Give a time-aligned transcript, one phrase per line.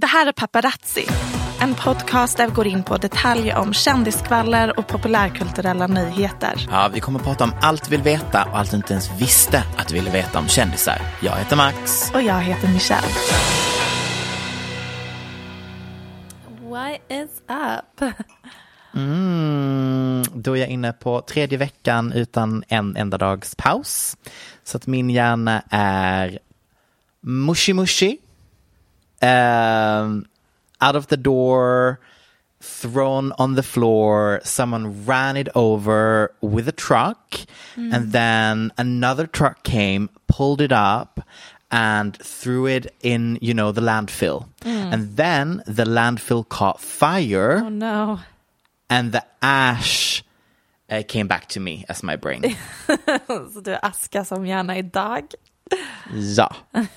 [0.00, 1.06] Det här är Paparazzi,
[1.60, 6.66] en podcast där vi går in på detaljer om kändiskvaller och populärkulturella nyheter.
[6.70, 9.20] Ja, vi kommer att prata om allt vi vill veta och allt du inte ens
[9.20, 10.98] visste att du ville veta om kändisar.
[11.22, 12.10] Jag heter Max.
[12.14, 13.06] Och jag heter Michelle.
[16.62, 18.14] What is up?
[18.94, 24.16] Mm, då är jag inne på tredje veckan utan en enda dags paus.
[24.64, 26.38] Så att min hjärna är
[27.20, 28.16] mushy mushy.
[29.22, 30.26] Um,
[30.80, 31.98] out of the door,
[32.60, 34.40] thrown on the floor.
[34.44, 37.34] Someone ran it over with a truck,
[37.76, 41.20] and then another truck came, pulled it up,
[41.70, 44.46] and threw it in, you know, the landfill.
[44.64, 48.20] And then the landfill caught fire, Oh no.
[48.88, 50.22] and the ash
[50.90, 52.42] uh, came back to me as my brain.
[53.54, 55.24] Så du är aska som gärna idag.
[56.12, 56.48] ja.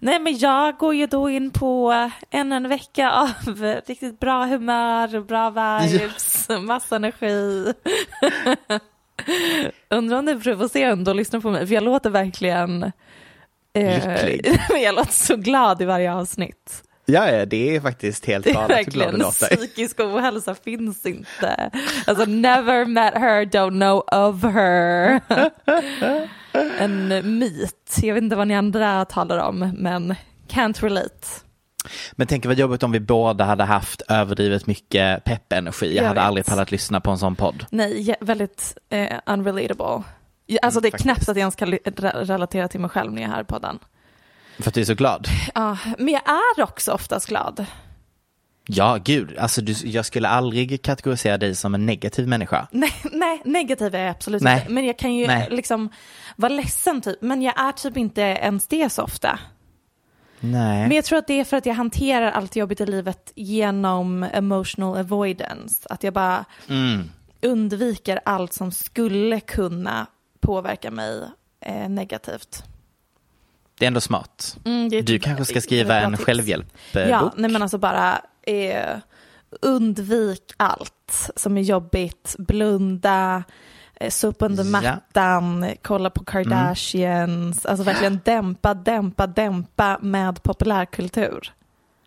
[0.00, 5.20] Nej men jag går ju då in på ännu en vecka av riktigt bra humör,
[5.20, 7.74] bra vibes, massa energi.Undrar
[10.18, 12.92] om det är provocerande att lyssna på mig, för jag låter verkligen
[13.72, 14.60] eh, Lycklig.
[14.70, 16.82] men jag låter så glad i varje avsnitt.
[17.10, 19.56] Ja, ja, det är faktiskt helt galet hur glad du låter.
[19.56, 21.70] psykisk ohälsa finns inte.
[22.06, 25.20] Alltså never met her, don't know of her.
[26.78, 27.08] En
[27.38, 30.14] myt, jag vet inte vad ni andra talar om, men
[30.48, 31.26] can't relate.
[32.12, 35.86] Men tänk vad jobbigt om vi båda hade haft överdrivet mycket peppenergi.
[35.96, 36.26] Jag, Jag hade vet.
[36.26, 37.66] aldrig pallat lyssna på en sån podd.
[37.70, 40.02] Nej, väldigt eh, unrelatable.
[40.62, 41.02] Alltså det är faktiskt.
[41.02, 41.70] knappt att jag ens kan
[42.26, 43.78] relatera till mig själv när jag är här på den.
[44.58, 45.28] För att du är så glad.
[45.54, 46.22] Ja, men jag
[46.58, 47.66] är också oftast glad.
[48.70, 49.38] Ja, gud.
[49.38, 52.68] Alltså, du, jag skulle aldrig kategorisera dig som en negativ människa.
[52.70, 54.60] Nej, nej negativ är jag absolut Nej.
[54.60, 54.72] inte.
[54.72, 55.48] Men jag kan ju Nej.
[55.50, 55.88] liksom
[56.36, 57.22] vara ledsen typ.
[57.22, 59.38] Men jag är typ inte ens det så ofta.
[60.40, 60.88] Nej.
[60.88, 64.22] Men jag tror att det är för att jag hanterar allt jobbigt i livet genom
[64.22, 65.86] emotional avoidance.
[65.90, 67.10] Att jag bara Mm.
[67.42, 70.06] undviker allt som skulle kunna
[70.40, 71.22] påverka mig
[71.60, 72.62] eh, negativt.
[73.78, 74.56] Det är ändå smart.
[74.64, 76.24] Mm, är Du typ- kanske ska skriva en tips.
[76.24, 76.72] självhjälpbok.
[77.08, 78.96] Ja, nej men alltså bara eh,
[79.62, 82.34] undvik allt som är jobbigt.
[82.38, 83.44] Blunda,
[84.00, 84.70] eh, sopa under Ja.
[84.70, 87.66] mattan, kolla på Kardashians.
[87.66, 91.52] Alltså verkligen dämpa, dämpa, dämpa med populärkultur.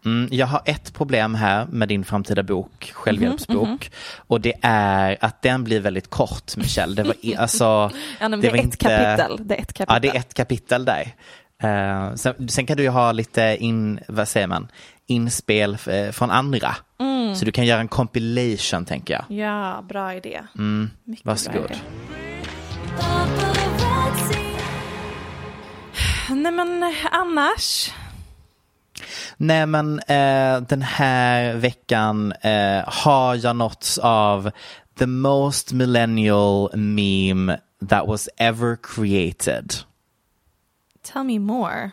[0.06, 3.68] Mm, jag har ett problem här med din framtida bok, självhjälpsbok.
[3.68, 3.80] Mhm,
[4.28, 6.96] Och det är att den blir väldigt kort, Michelle.
[6.96, 9.48] Det var alltså, Ja, det det, var ett inte- kapitel.
[9.48, 9.96] Det är ett kapitel.
[9.96, 11.16] Ja, det är ett kapitel där.
[11.64, 14.68] Eh, sen, sen kan du ju ha lite in, vad säger man,
[15.08, 16.76] inspel eh, från andra.
[17.00, 17.36] Mm.
[17.36, 19.38] Så du kan göra en compilation tänker jag.
[19.38, 20.42] Ja, bra idé.
[20.58, 21.72] Mm, Mycket bra varsågod.
[21.72, 21.80] idé.
[26.30, 27.92] Nej men annars.
[29.38, 34.52] Nej men eh, den här veckan eh, har jag nåtts av
[35.00, 37.58] the most millennial meme
[37.90, 39.74] that was ever created.
[41.14, 41.92] Tell me more.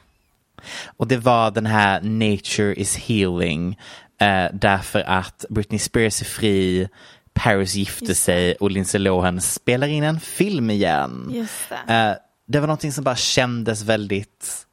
[0.97, 3.79] Och det var den här Nature is healing.
[4.21, 6.89] Eh, därför att Britney Spears är fri,
[7.33, 11.31] Paris gifte sig och Lindsay Lohan spelar in en film igen.
[11.35, 11.95] Just det.
[11.95, 12.15] Eh,
[12.47, 14.65] det var någonting som bara kändes väldigt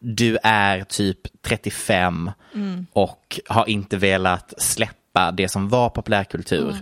[0.00, 2.30] du är typ 35
[2.92, 6.74] och har inte velat släppa det som var populärkultur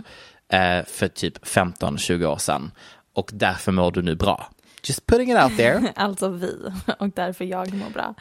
[0.49, 2.71] eh, för typ 15-20 år sedan.
[3.13, 4.49] Och därför mår du nu bra.
[4.83, 5.93] Just putting it out there.
[5.95, 8.13] Alltså vi, och därför jag mår bra.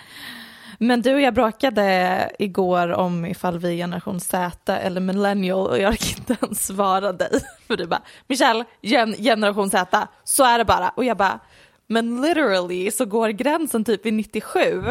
[0.79, 5.79] Men du och jag bråkade igår om ifall vi är generation Z eller millennial och
[5.79, 7.41] jag kan inte ens svara dig.
[7.67, 10.89] För du bara, Michelle, gen generation Z, så är det bara.
[10.89, 11.41] Och jag bara,
[11.87, 14.85] men literally så går gränsen typ vid 97.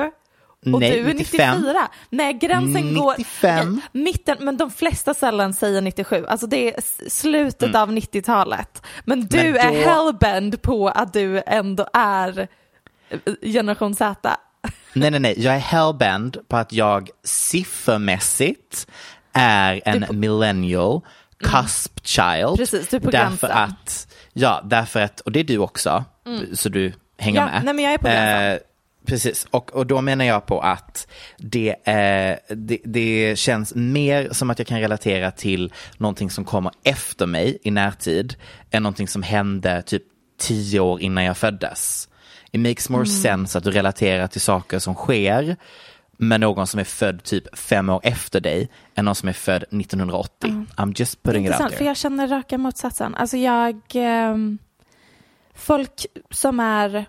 [0.73, 1.57] Och Nej, du är 95.
[1.57, 1.87] 94.
[2.09, 3.15] Nej, gränsen går...
[3.17, 3.81] 95.
[3.91, 6.25] Nej, Mitten, men de flesta ställen säger 97.
[6.25, 8.81] Alltså det är slutet av 90-talet.
[9.05, 9.51] Men du Mm.
[9.53, 12.47] Men är då- hellbend på att du ändå är
[13.09, 14.37] eh, generation Z.
[14.93, 15.35] Nej, nej, nej.
[15.37, 18.87] Jag är hellbent på att jag siffermässigt
[19.33, 21.01] är en millennial
[21.43, 22.43] cusp child.
[22.45, 22.57] Mm.
[22.57, 23.51] Precis, du är på därför gränsen.
[23.51, 26.03] att, ja, därför att, och det är du också,
[26.53, 27.53] så du hänger Mm.
[27.53, 27.65] Ja, med.
[27.65, 28.51] nej, men jag är på gränsen.
[28.51, 28.57] Eh,
[29.05, 31.07] Precis, och, och då menar jag på att
[31.37, 36.71] det, eh, det, det känns mer som att jag kan relatera till någonting som kommer
[36.83, 38.35] efter mig i närtid
[38.71, 40.03] än någonting som hände typ
[40.39, 42.09] tio år innan jag föddes.
[42.51, 45.55] It makes more sense att du relaterar till saker som sker
[46.17, 49.63] med någon som är född typ fem år efter dig än någon som är född
[49.63, 50.65] 1980.
[50.75, 51.87] I'm just putting it out Intressant, för there.
[51.87, 53.15] jag känner raka motsatsen.
[53.15, 53.81] Alltså jag...
[53.93, 54.57] ehm,
[55.55, 57.05] folk som är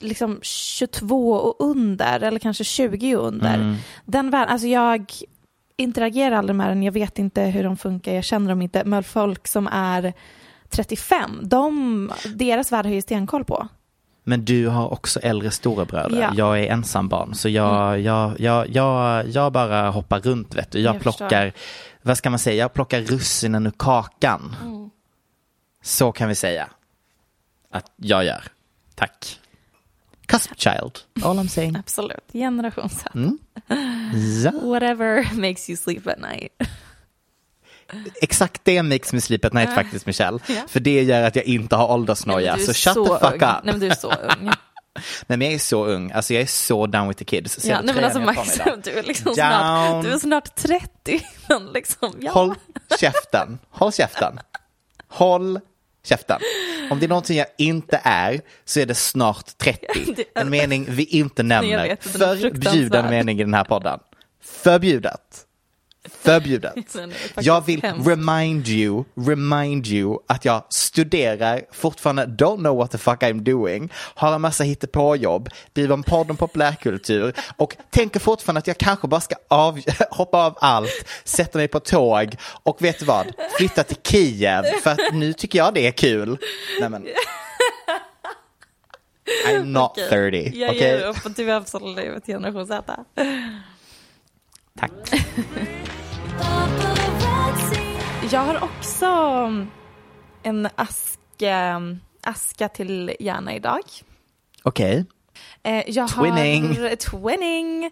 [0.00, 3.54] liksom 22 och under, eller kanske 20 och under.
[3.54, 3.76] Mm.
[4.04, 5.12] Den världen, alltså jag
[5.76, 8.82] interagerar aldrig med den, jag vet inte hur de funkar, jag känner dem inte.
[8.84, 10.12] Men folk som är
[10.70, 13.68] 35, de, deras värld har ju stenkoll på.
[14.24, 16.20] Men du har också äldre storebröder.
[16.20, 16.32] Ja.
[16.36, 20.80] Jag är ensambarn så jag, jag, jag, jag, jag bara hoppar runt vet du.
[20.80, 21.52] Jag, Jag plockar,
[22.02, 24.56] vad ska man säga, jag plockar russinen ur kakan.
[25.82, 26.68] Så kan vi säga
[27.70, 28.42] att jag gör.
[28.94, 29.40] Tack.
[30.26, 31.76] Cusp child, all I'm saying.
[31.76, 33.10] Absolut, generation Z.
[33.14, 33.38] Mm.
[34.44, 34.50] Ja.
[34.50, 36.52] Whatever makes you sleep at night.
[38.22, 40.38] Exakt det makes me sleep at night faktiskt Michelle.
[40.68, 42.58] För det gör att jag inte har åldersnoja.
[42.58, 43.34] Så shut the fuck ung.
[43.34, 43.40] up.
[43.40, 44.44] Nej men du är så ung.
[45.26, 47.60] Nej men jag är så ung, alltså jag är så down with the kids.
[47.60, 49.34] Ser Ja, du nej men alltså Max, du är liksom Down.
[49.36, 51.20] snart, du är snart 30.
[51.48, 52.32] men Liksom, ja.
[52.32, 52.54] Håll
[53.00, 53.58] käften.
[53.70, 54.40] Håll käften.
[55.08, 55.60] Håll
[56.06, 56.40] käften.
[56.90, 59.86] Om det är någonting jag inte är så är det snart 30.
[60.16, 61.96] Det är- En mening vi inte nämner.
[62.70, 64.00] Förbjuden mening i den här podden.
[64.44, 65.45] Förbjudet.
[66.20, 66.74] Förbjudet.
[67.40, 68.10] Jag vill hemsk.
[68.10, 73.92] remind you, remind you att jag studerar, fortfarande don't know what the fuck I'm doing,
[73.94, 79.08] har en massa hittepåjobb, driver en podd om populärkultur och tänker fortfarande att jag kanske
[79.08, 79.80] bara ska av,
[80.10, 83.26] hoppa av allt, sätta mig på tåg och vet du vad,
[83.58, 86.38] flytta till Kiev för att nu tycker jag det är kul.
[86.80, 87.06] Nej men.
[89.48, 90.60] I'm not 30, okej?
[90.60, 93.04] Jag ger upp och du är absolut generation Z.
[94.78, 94.90] Tack.
[98.30, 99.06] Jag har också
[100.42, 101.80] en aska,
[102.22, 103.80] aska till hjärna idag.
[104.62, 105.04] Okej.
[105.62, 106.66] Eh, Jag Twinning.
[106.66, 107.90] Har, twinning.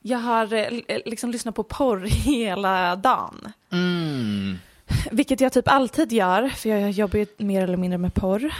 [0.00, 3.52] Jag har eh, liksom lyssnat på porr hela dagen.
[3.72, 4.58] Mm.
[5.10, 8.52] Vilket jag typ alltid gör, för jag jobbar ju mer eller mindre med porr.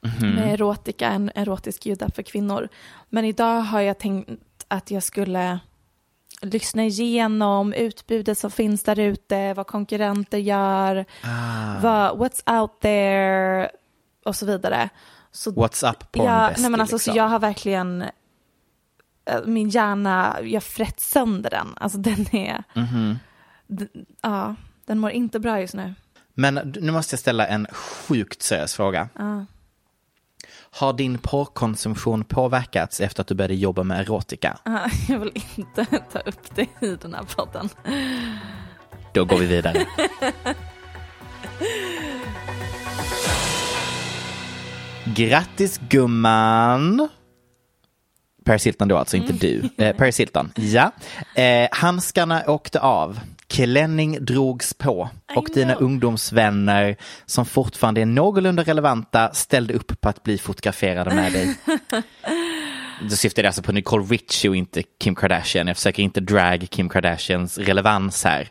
[0.00, 0.30] Mhm.
[0.30, 2.68] Med erotika, en erotisk ljudapp för kvinnor.
[3.08, 4.30] Men idag har jag tänkt
[4.68, 5.58] att jag skulle
[6.42, 11.80] lyssna igenom utbudet som finns där ute, vad konkurrenter gör, Ah.
[11.82, 13.70] vad, what's out there
[14.24, 14.88] och så vidare.
[15.32, 17.12] Så What's up porn ja, bestie, nej men alltså, liksom.
[17.12, 21.68] så jag har verkligen eh, min hjärna, jag frätt sönder den.
[21.76, 23.18] Alltså den är, Mhm.
[23.66, 23.86] d-
[24.22, 24.54] ja,
[24.86, 25.94] den mår inte bra just nu.
[26.34, 29.08] Men nu måste jag ställa en sjukt seriös fråga.
[30.70, 34.58] Har din porrkonsumtion påverkats efter att du började jobba med erotika?
[34.64, 37.68] Ja, jag vill inte ta upp det i den här podden.
[39.12, 39.86] Då går vi vidare.
[45.04, 47.08] Grattis gumman!
[48.44, 49.70] Paris Hilton då alltså, inte du.
[49.78, 50.92] Eh, Paris Hilton, ja.
[51.34, 53.20] Eh, handskarna åkte av.
[53.56, 56.96] Klänning drogs på och dina ungdomsvänner
[57.26, 61.56] som fortfarande är någorlunda relevanta ställde upp på att bli fotograferade med dig.
[63.10, 65.66] Då syftar jag alltså på Nicole Richie och inte Kim Kardashian.
[65.66, 68.48] Jag försöker inte drag Kim Kardashians relevans här.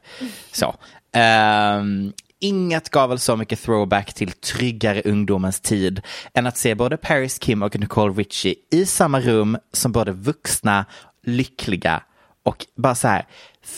[0.51, 0.75] Så.
[1.13, 6.01] Ehm, inget gav väl så mycket throwback till tryggare ungdomens tid
[6.33, 10.85] än att se både Paris Kim och Nicole Richie i samma rum som både vuxna,
[11.23, 12.03] lyckliga
[12.43, 13.25] och bara så här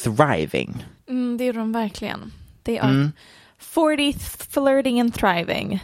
[0.04, 0.84] thriving.
[1.08, 2.32] Mm, det gjorde de verkligen.
[2.64, 3.12] They are
[3.58, 4.14] 40
[4.50, 5.80] flirting and thriving.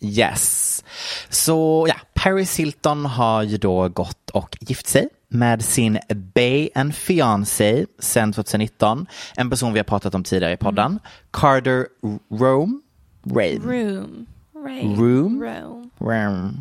[0.00, 0.84] Yes.
[1.28, 6.94] Så ja, Paris Hilton har ju då gått och gift sig med sin Bay and
[6.94, 9.06] Fiancé sedan 2019.
[9.36, 10.98] En person vi har pratat om tidigare i podden.
[11.30, 11.86] Carter
[12.30, 12.80] Rome.
[13.24, 13.58] Rame.
[13.64, 14.26] Room.
[14.54, 14.96] Rain.
[14.96, 15.42] Room?
[15.42, 15.90] Room.
[15.98, 16.52] Rome.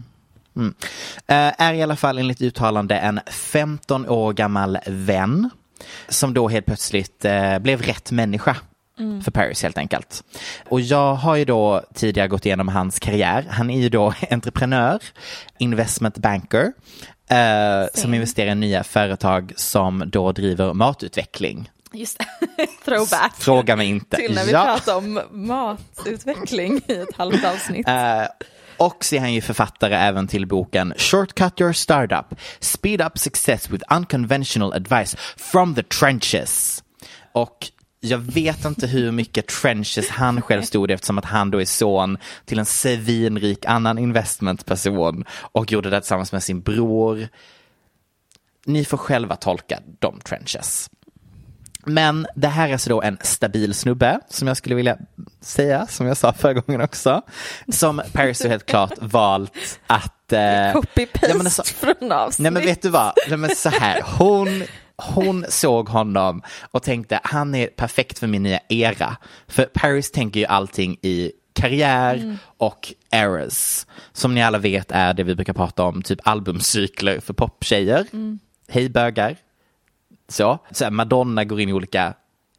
[0.56, 0.74] Mm.
[1.28, 5.50] Eh, är i alla fall enligt uttalande en 15 år gammal vän
[6.10, 8.58] som då helt plötsligt eh, blev rätt människa
[9.24, 10.24] för Paris helt enkelt.
[10.70, 13.46] Och jag har ju då tidigare gått igenom hans karriär.
[13.50, 15.00] Han är ju då entreprenör,
[15.58, 16.72] investment banker,
[17.30, 21.70] eh, som investerar i nya företag som då driver matutveckling.
[21.94, 22.18] Just.
[22.86, 23.34] Throwback.
[23.38, 24.18] Fråga mig inte.
[24.18, 24.64] Till när vi Ja.
[24.66, 27.88] pratade om matutveckling i ett halvt avsnitt.
[27.88, 28.24] Eh,
[28.82, 33.70] och så är han ju författare även till boken Shortcut your startup, speed up success
[33.70, 36.84] with unconventional advice from the trenches.
[37.32, 41.62] Och jag vet inte hur mycket trenches han själv stod i eftersom att han då
[41.62, 47.28] är son till en svinrik annan investmentperson och gjorde det tillsammans med sin bror.
[48.66, 50.90] Ni får själva tolka de trenches.
[51.86, 54.98] Men det här är alltså då en stabil snubbe, som jag skulle vilja
[55.42, 57.22] säga, som jag sa förra gången också.
[57.72, 60.34] Som Paris har helt klart valt att...
[60.34, 62.44] Eh, Copy-paste ja, men alltså- från avsnitt.
[62.44, 64.64] Nej men vet du vad, nej, men så här, hon,
[64.98, 69.18] hon såg honom och tänkte han är perfekt för min nya era.
[69.48, 73.88] För Paris tänker ju allting i karriär och eras.
[74.14, 78.06] Som ni alla vet är det vi brukar prata om, typ albumcykler för poptjejer.
[78.70, 79.38] Hej bögar.
[80.32, 82.14] Så, så här, Madonna går in i olika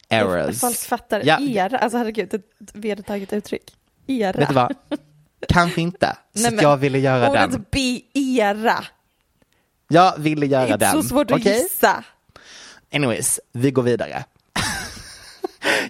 [0.09, 0.61] eras.
[0.61, 1.41] Folk fattar Ja.
[1.41, 3.77] era, alltså herregud, ett vedertaget uttryck.
[4.07, 4.39] Era.
[4.39, 4.75] Vet du vad?
[5.49, 6.17] Kanske inte.
[6.35, 7.49] Så Nej, att jag ville göra den.
[7.55, 8.85] Ordet be-era.
[9.89, 10.93] Jag ville göra Det är den.
[10.93, 11.53] så svårt att Okej?
[11.63, 12.05] gissa.
[12.95, 14.25] Anyways, vi går vidare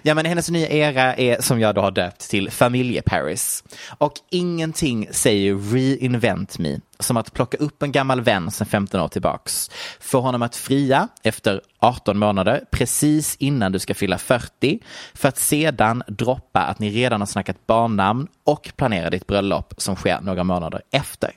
[0.01, 3.63] ja men hennes nya era är som jag då har döpt till familje-Paris.
[3.97, 9.07] Och ingenting säger reinvent me som att plocka upp en gammal vän sedan 15 år
[9.07, 9.71] tillbaks.
[9.99, 14.79] Få honom att fria efter 18 månader precis innan du ska fylla 40
[15.13, 19.95] för att sedan droppa att ni redan har snackat barnnamn och planerar ditt bröllop som
[19.95, 21.31] sker några månader efter.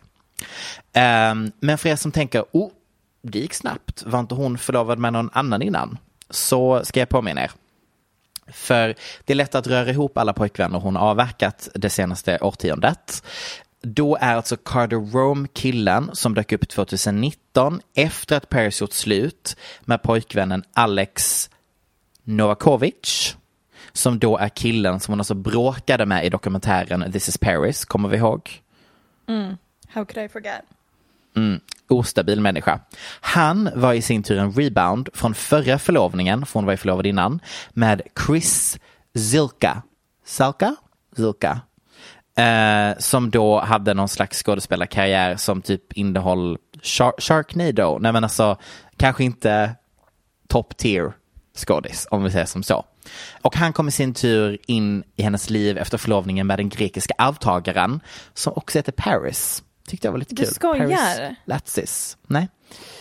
[1.31, 2.71] Um, men för er som tänker, oh,
[3.23, 5.99] det gick snabbt, var inte hon förlovad med någon annan innan?
[6.31, 7.51] Så ska jag påminna er.
[8.53, 13.23] För det är lätt att röra ihop alla pojkvänner hon avverkat det senaste årtiondet.
[13.83, 19.57] Då är alltså Carter Rome killen som dök upp 2019 efter att Paris gjort slut
[19.81, 21.51] med pojkvännen Alex
[22.25, 23.37] Novakovic.
[23.93, 28.09] Som då är killen som hon alltså bråkade med i dokumentären This is Paris, kommer
[28.09, 28.63] vi ihåg?
[29.89, 30.63] How could I forget?
[31.37, 32.81] Mm, ostabil människa.
[33.21, 37.07] Han var i sin tur en rebound från förra förlovningen, för hon var ju förlovad
[37.07, 37.41] innan,
[37.71, 38.79] med Chris
[39.15, 39.83] Zilka.
[40.25, 40.77] Zilka?
[41.17, 41.61] Zilka.
[42.39, 47.99] Eh, som då hade någon slags skådespelarkarriär som typ innehåll Shark- Sharknado.
[47.99, 48.59] Nej men alltså,
[48.97, 49.75] kanske inte
[50.49, 51.13] top tier
[51.57, 52.85] skådis, om vi säger som så.
[53.43, 57.15] Och han kom i sin tur in i hennes liv efter förlovningen med den grekiska
[57.19, 58.01] arvtagaren
[58.35, 59.63] som också heter Paris.
[59.87, 60.55] Tyckte jag var lite Du kul.
[60.55, 60.87] skojar?
[60.87, 62.17] Paris Latsis.
[62.27, 62.49] Nej.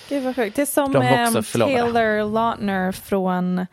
[0.09, 0.55] Gud vad sjukt.
[0.55, 1.33] Det är som De ehm.
[1.43, 3.65] Taylor Lautner från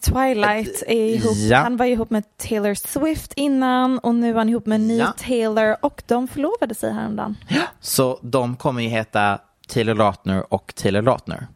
[0.00, 0.82] Twilight.
[0.86, 1.56] Är ihop, Ja.
[1.58, 4.98] Han var ihop med Taylor Swift innan och nu är han ihop med en ny
[4.98, 5.14] Ja.
[5.18, 7.36] Taylor och de förlovade sig häromdagen.
[7.80, 11.46] Så de kommer ju heta Taylor Lautner och Taylor Lautner.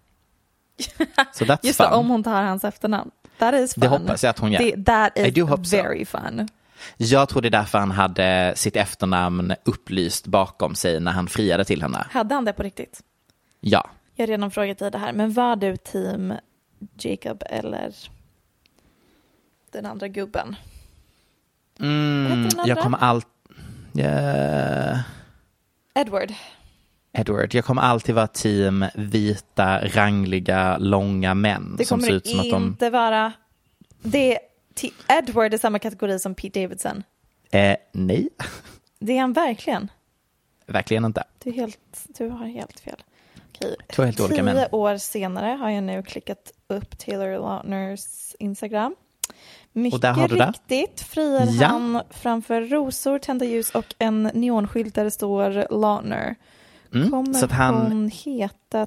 [1.33, 1.93] Så that's Just det, fun.
[1.95, 3.11] om hon tar hans efternamn.
[3.39, 3.81] That is fun.
[3.81, 4.59] Det hoppas jag att hon gör.
[4.59, 5.77] Det, that is hope so.
[5.77, 6.49] very fun.
[6.97, 11.65] Jag tror det är därför han hade sitt efternamn upplyst bakom sig när han friade
[11.65, 12.07] till henne.
[12.11, 13.01] Hade han det på riktigt?
[13.61, 13.91] Ja.
[14.15, 16.35] Jag har redan frågat dig det här, men var du team
[16.99, 17.95] Jacob eller
[19.73, 20.57] den andra gubben?
[21.81, 22.83] Mm, den jag andra?
[22.83, 23.27] kommer allt...
[23.95, 25.01] Yeah.
[25.95, 26.33] Edward.
[27.13, 32.29] Edward, jag kommer alltid vara team vita, rangliga, långa män Det som kommer ser ut
[32.29, 32.63] som att de...
[32.63, 33.33] inte vara...
[34.03, 34.39] Det,
[35.09, 37.03] Edward är samma kategori som Pete Davidson.
[37.51, 38.29] Eh, nej,
[38.99, 39.91] Det är han verkligen.
[40.67, 41.25] verkligen inte.
[41.45, 41.79] Du, är helt,
[42.19, 43.03] du har helt fel.
[43.49, 43.77] Okej.
[43.93, 44.67] Två helt olika Tio män.
[44.73, 48.97] år senare har jag nu klickat upp Taylor Lautners Instagram.
[49.73, 50.47] Mycket Och där har du det.
[50.47, 51.67] riktigt friar Ja.
[51.67, 56.35] han framför rosor, tända ljus och en neonskylt där det står Lautner.
[56.95, 58.87] Mm, Kommer så att han, hon heta...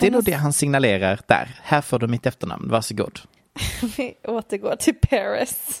[0.00, 1.60] det är nog hennes- det han signalerar där.
[1.62, 3.20] Här får du mitt efternamn, varsågod.
[3.96, 5.80] Vi återgår till Paris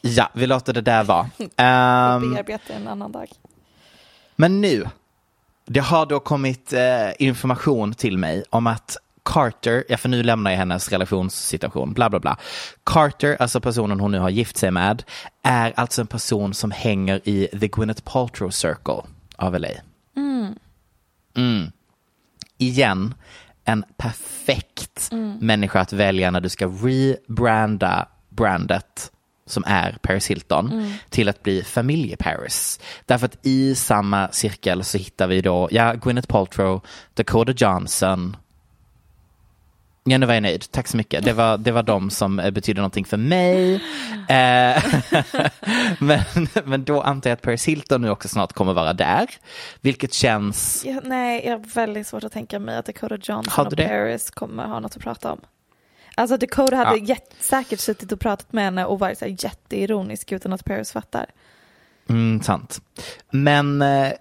[0.00, 1.30] Ja, vi låter det där vara.
[1.38, 3.28] och Ehm, bearbetar en annan dag.
[4.36, 4.84] men nu,
[5.66, 10.50] det har då kommit eh, information till mig om att Carter, ja för nu lämnar
[10.50, 12.36] jag hennes relationssituation, bla bla bla.
[12.84, 15.02] Carter, alltså personen hon nu har gift sig med,
[15.42, 19.02] är alltså en person som hänger i the Gwyneth Paltrow Circle
[19.36, 19.68] av LA.
[21.36, 21.72] Mm.
[22.58, 23.14] Igen,
[23.68, 25.08] en perfekt
[25.40, 29.12] människa att välja när du ska rebranda brandet
[29.46, 32.80] som är Paris Hilton till att bli familje-Paris.
[33.06, 36.80] Därför att i samma cirkel så hittar vi då, ja, Gwyneth Paltrow,
[37.14, 38.36] Dakota Johnson,
[40.10, 40.70] Ja, nu var jag nöjd.
[40.70, 41.24] Tack så mycket.
[41.24, 43.74] Det var, det var de som eh, betydde någonting för mig.
[44.28, 44.84] Eh,
[45.98, 46.20] men,
[46.64, 49.26] men då antar jag att Paris Hilton nu också snart kommer vara där.
[49.80, 50.82] Vilket känns...
[50.86, 53.76] Ja, nej, jag har väldigt svårt att tänka mig att Dakota Johnson och?
[53.76, 55.40] Paris kommer ha något att prata om.
[56.14, 57.16] Alltså Dakota hade Ja.
[57.40, 61.26] säkert suttit och pratat med henne och varit så här jätteironisk utan att Paris fattar.
[62.08, 62.80] Mm, sant.
[63.30, 64.12] Men eh,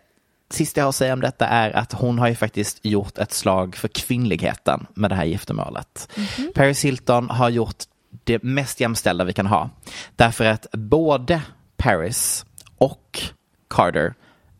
[0.49, 3.33] sista jag har att säga om detta är att hon har ju faktiskt gjort ett
[3.33, 6.09] slag för kvinnligheten med det här giftermålet.
[6.53, 7.83] Paris Hilton har gjort
[8.23, 9.69] det mest jämställda vi kan ha.
[10.15, 11.41] Därför att både
[11.77, 12.45] Paris
[12.77, 13.21] och
[13.67, 14.13] Carter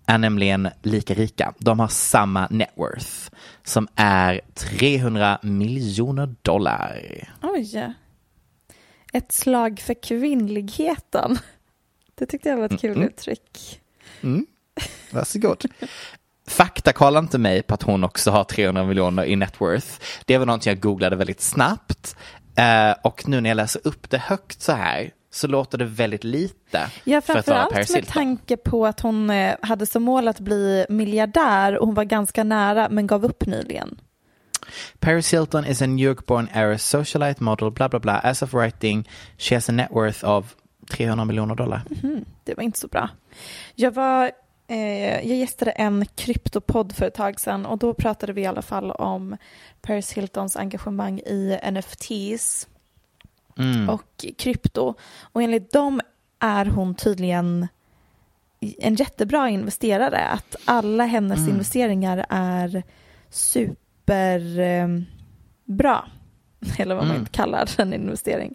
[0.06, 1.54] är nämligen lika rika.
[1.58, 3.32] De har samma net worth
[3.64, 7.02] som är 300 miljoner dollar.
[7.42, 7.94] Oj.
[9.14, 11.38] Ett slag för kvinnligheten.
[12.16, 13.82] Det tyckte jag var ett kul uttryck.
[15.12, 15.66] Varsågod.
[16.48, 19.88] Fakta kollar inte mig på att hon också har 300 miljoner i net worth.
[20.26, 22.16] Det var någonting jag googlade väldigt snabbt.
[22.58, 26.24] Eh, och nu när jag läser upp det högt så här så låter det väldigt
[26.24, 31.78] lite Ja, framförallt med tanke på att hon eh, hade som mål att bli miljardär
[31.78, 34.00] och hon var ganska nära men gav upp nyligen.
[35.00, 38.20] Paris Hilton is a New York-born heiress, socialite model, bla bla bla.
[38.20, 40.56] As of writing, she has a net worth of
[40.92, 41.82] 300 miljoner dollar.
[42.44, 43.10] Det var inte så bra.
[43.76, 44.32] Jag var
[44.76, 48.92] jag gästade en kryptopodd för ett tag sedan och då pratade vi i alla fall
[48.92, 49.38] om
[49.82, 52.68] Paris Hiltons engagemang i NFTs
[53.60, 53.90] Mm.
[53.90, 54.94] och krypto.
[55.22, 56.02] Och enligt dem
[56.40, 57.68] är hon tydligen
[58.80, 60.20] en jättebra investerare.
[60.28, 61.50] Att alla hennes Mm.
[61.50, 62.84] investeringar är
[63.30, 64.86] superbra.
[66.62, 67.26] Eh, eller vad man Mm.
[67.26, 68.54] kallar en investering.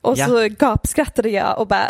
[0.00, 0.26] Och Ja.
[0.26, 1.88] så gapskrattade jag och bara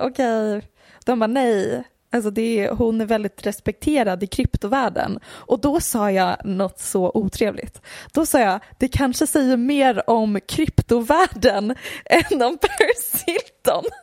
[0.02, 0.62] okej.
[1.04, 1.84] De bara nej.
[2.12, 5.18] Alltså det är, hon är väldigt respekterad i kryptovärlden.
[5.26, 7.80] Och då sa jag något så otrevligt.
[8.12, 13.84] Då sa jag, det kanske säger mer om kryptovärlden än om Paris Hilton.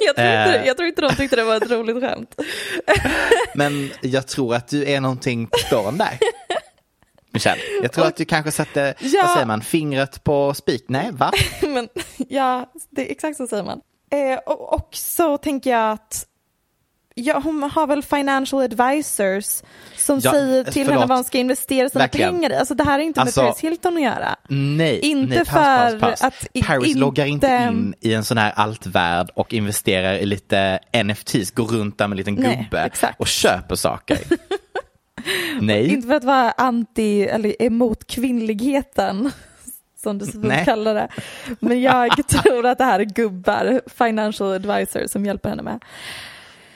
[0.00, 0.66] Jag, tror inte, Eh.
[0.66, 2.34] jag tror inte de tyckte det var ett roligt skämt.
[3.54, 6.18] Men jag tror att du är någonting på spåren där.
[7.30, 9.20] Michelle, jag tror att du kanske satte, Ja.
[9.22, 10.84] vad säger man, fingret på spik?
[10.88, 11.32] Nej, va?
[11.62, 11.88] Men
[12.28, 13.80] ja, det är exakt så säger man.
[14.12, 16.26] Eh, och, och så tänker jag att
[17.18, 19.62] ja, hon har väl financial advisors
[19.96, 20.88] som Ja, säger till förlåt.
[20.94, 22.32] henne vad hon ska investera sina Verkligen.
[22.34, 22.56] pengar i.
[22.56, 24.36] Alltså det här är inte Alltså- med Paris Hilton att göra.
[24.48, 26.22] Nej, Inte nej, paus, för paus, paus.
[26.22, 30.26] att i- Paris inte- loggar inte in i en sån här altvärld och investerar i
[30.26, 33.20] lite NFTs, går runt där med en liten Nej, gubbe exakt.
[33.20, 34.18] och köper saker.
[35.60, 39.30] nej, Inte för att vara anti eller emot kvinnligheten
[40.02, 40.64] som du så fint Nej.
[40.64, 41.08] kallar det.
[41.60, 45.80] Men jag tror att det här är gubbar, financial advisors som hjälper henne med.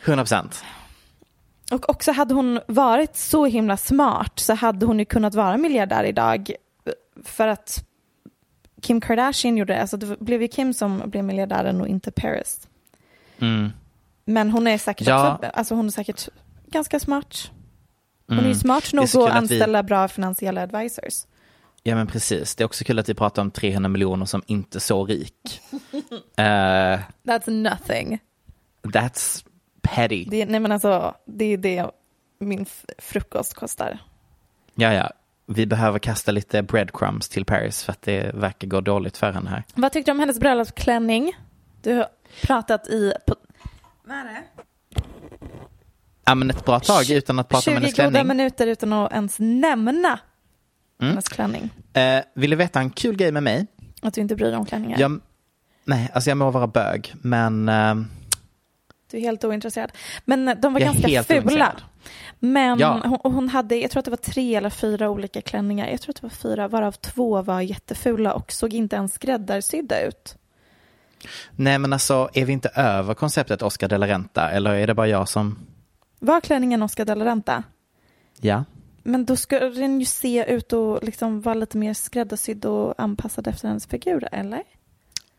[0.05, 0.65] 100 procent.
[1.73, 6.05] Och också hade hon varit så himla smart så hade hon ju kunnat vara miljardär
[6.05, 6.53] idag.
[7.25, 7.85] För att
[8.83, 9.81] Kim Kardashian gjorde det.
[9.81, 12.69] Alltså det blev ju Kim som blev miljardären och inte Paris.
[13.39, 13.71] Mm.
[14.25, 15.35] Men hon är säkert Ja.
[15.35, 16.29] också, alltså hon är säkert
[16.67, 17.51] ganska smart.
[18.27, 18.53] Hon är Mm.
[18.53, 21.15] ju smart Det är nog att att vi- anställa bra finansiella advisors.
[21.83, 24.79] Ja men precis, det är också kul att vi pratar om 300 miljoner som inte
[24.79, 25.61] är så rik.
[26.37, 28.19] Eh, That's nothing.
[28.83, 29.45] that's
[29.83, 30.25] petty.
[30.25, 31.91] Det, nej men alltså, det är det
[32.39, 32.67] min
[32.99, 33.99] frukost kostar.
[34.75, 35.11] Ja, ja.
[35.47, 39.51] Vi behöver kasta lite breadcrumbs till Paris för att det verkar gå dåligt för henne
[39.51, 39.65] här.
[39.75, 41.33] Vad tyckte du om hennes bröllopsklänning?
[41.83, 42.07] Du har
[42.43, 43.13] pratat i...
[43.27, 43.35] På,
[44.05, 44.43] vad är det?
[46.25, 48.27] Ja men ett bra tag utan att prata om 20 hennes goda klänning.
[48.37, 50.19] minuter utan att ens nämna
[51.01, 51.11] Mm.
[51.11, 51.71] hennes klänning.
[51.93, 53.67] Eh, vill du veta en kul grej med mig?
[54.03, 54.99] Att du inte bryr dig om klänningar.
[55.01, 55.21] Jag,
[55.85, 57.95] nej, alltså jag må vara bög, men eh,
[59.11, 59.93] Du är helt ointresserad.
[60.25, 61.77] Men de var jag ganska fula.
[62.39, 63.01] Men Ja.
[63.05, 65.89] hon, hon hade, jag tror att det var tre eller fyra olika klänningar.
[65.89, 70.03] Jag tror att det var fyra, varav två var jättefula och såg inte ens skräddarsydda
[70.03, 70.37] ut.
[71.51, 74.95] Nej men alltså, är vi inte över konceptet Oscar de la Renta eller är det
[74.95, 75.59] bara jag som...
[76.19, 77.63] Var klänningen Oscar de la Renta?
[78.41, 78.65] Ja.
[79.03, 83.47] Men då ska den ju se ut och liksom vara lite mer skräddarsydd och anpassad
[83.47, 84.63] efter hennes figur, eller?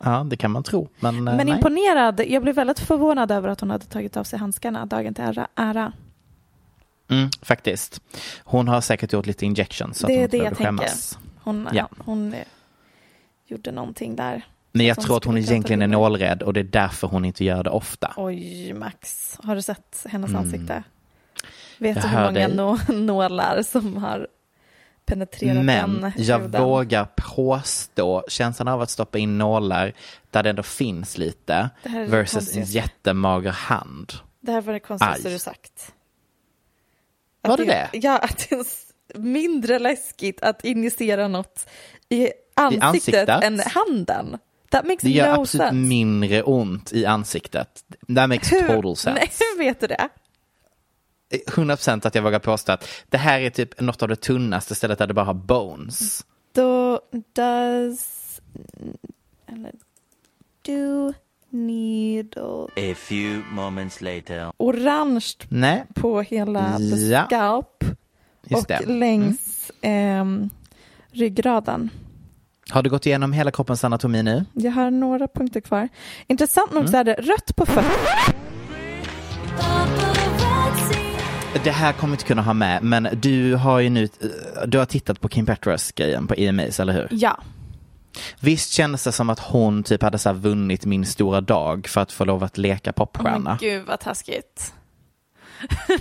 [0.04, 0.90] Ja, det kan man tro.
[1.00, 1.56] Men, eh, Men nej.
[1.56, 2.22] imponerad.
[2.28, 5.48] Jag blev väldigt förvånad över att hon hade tagit av sig handskarna dagen till ära.
[5.56, 5.94] ära.
[7.10, 8.02] Mm, faktiskt.
[8.44, 11.20] Hon har säkert gjort lite injections så Det att hon det inte behöver skämmas.
[11.44, 11.90] Hon, Ja.
[12.06, 12.40] hon eh,
[13.48, 14.46] gjorde någonting där.
[14.72, 17.64] Men jag tror att hon egentligen är nålrädd och det är därför hon inte gör
[17.64, 18.14] det ofta.
[18.18, 19.38] Oj, Max.
[19.44, 20.42] Har du sett hennes Mm.
[20.42, 20.84] ansikte?
[21.78, 22.56] Vet Jag du hur många dig.
[22.56, 24.28] nå- nålar som har
[25.06, 26.64] penetrerat Men jag huden?
[26.64, 29.94] vågar påstå känslan av att stoppa in nålar
[30.32, 31.70] där det ändå finns lite
[32.08, 34.14] versus en jättemager hand.
[34.42, 35.34] Det här var det konstigaste Aj.
[35.34, 35.94] du sagt.
[37.42, 37.90] Var Att det det?
[37.94, 38.66] Ja, att det är
[39.20, 41.66] mindre läskigt att injicera något
[42.10, 42.84] i ansiktet,
[43.30, 43.44] ansiktet?
[43.44, 44.38] än handen.
[44.70, 45.74] That makes Det gör no absolut sense.
[45.88, 47.84] mindre ont i ansiktet.
[48.16, 49.20] That makes total sense.
[49.20, 50.10] Nej, hur vet du det?
[51.48, 55.00] 100% att jag vågar påstå att det här är typ något av det tunnaste stället
[55.00, 56.26] där det bara har bones.
[56.54, 57.00] Då
[57.36, 58.42] does...
[59.48, 59.72] Eller,
[60.66, 61.14] do
[61.50, 62.64] needle...
[62.92, 64.52] A few moments later.
[64.58, 67.26] Orange Nej, på hela the Ja.
[67.26, 67.84] scalp
[68.44, 68.74] just och det.
[68.84, 69.00] Mm.
[69.00, 70.50] längs ehm,
[71.12, 71.90] ryggraden.
[72.70, 74.46] Har du gått igenom hela kroppens anatomi nu?
[74.54, 75.90] Jag har några punkter kvar.
[76.28, 76.84] Intressant Mm.
[76.84, 77.94] nog så är det rött på fötterna.
[81.54, 84.10] Det här kommer inte kunna ha med, men du har ju nu,
[84.68, 87.08] du har tittat på Kim Petras grejen på EMAs, eller hur?
[87.12, 87.44] Ja.
[88.40, 92.12] Visst kändes det som att hon typ hade så vunnit min stora dag för att
[92.12, 93.40] få lov att leka popstjärna?
[93.50, 94.74] Men gud vad taskigt.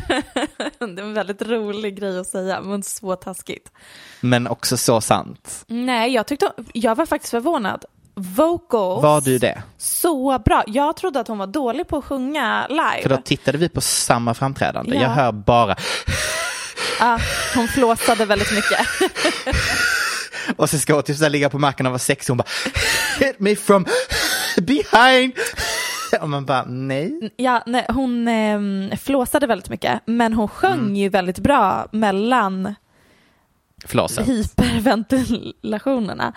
[0.78, 3.72] det är en väldigt rolig grej att säga, men så taskigt.
[4.20, 5.64] Men också så sant.
[5.66, 7.84] Nej, jag tyckte, jag var faktiskt förvånad.
[8.14, 9.62] Vocals, Var du det?
[9.79, 10.64] så bra.
[10.66, 13.03] Jag trodde att hon var dålig på att sjunga live.
[13.03, 14.94] För då tittade vi på samma framträdande.
[14.96, 15.03] Ja.
[15.03, 15.77] Jag hör bara,
[17.01, 17.18] Ah,
[17.55, 18.87] hon flåsade väldigt mycket.
[20.57, 22.31] och så ska hon typ så ligga på marken och vara sexig.
[22.31, 22.49] Hon bara,
[23.18, 23.87] hit me from
[24.57, 25.33] behind.
[26.20, 27.31] Och man bara, nej.
[27.37, 30.96] Ja, nej, hon eh, flåsade väldigt mycket, men hon sjöng Mm.
[30.96, 32.75] ju väldigt bra mellan
[33.85, 34.29] Flåset.
[34.29, 36.33] hyperventilationerna.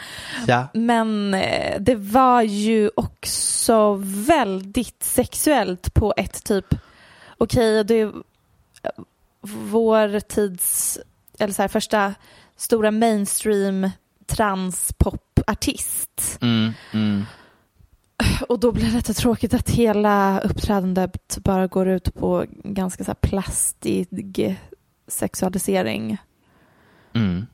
[0.48, 0.68] Ja.
[0.74, 6.66] Men eh, det var ju också väldigt sexuellt på ett typ,
[7.38, 8.12] okej, det är
[9.42, 11.00] vår tids,
[11.40, 12.14] eller så här, första
[12.56, 13.90] stora mainstream
[14.26, 16.38] transpopartist.
[16.42, 17.26] Mm, mm.
[18.50, 23.10] Och då blir det lite tråkigt att hela uppträdandet bara går ut på ganska så
[23.10, 24.58] här plastig
[25.08, 26.18] sexualisering.
[27.16, 27.46] Mm.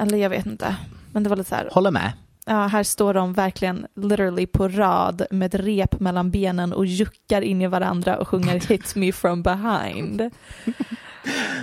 [0.00, 0.76] Eller jag vet inte.
[1.12, 2.12] Men det var lite så här, Håller med.
[2.46, 7.42] ja, här står de verkligen literally på rad med ett rep mellan benen och juckar
[7.42, 10.30] in i varandra och sjunger Hit me from behind.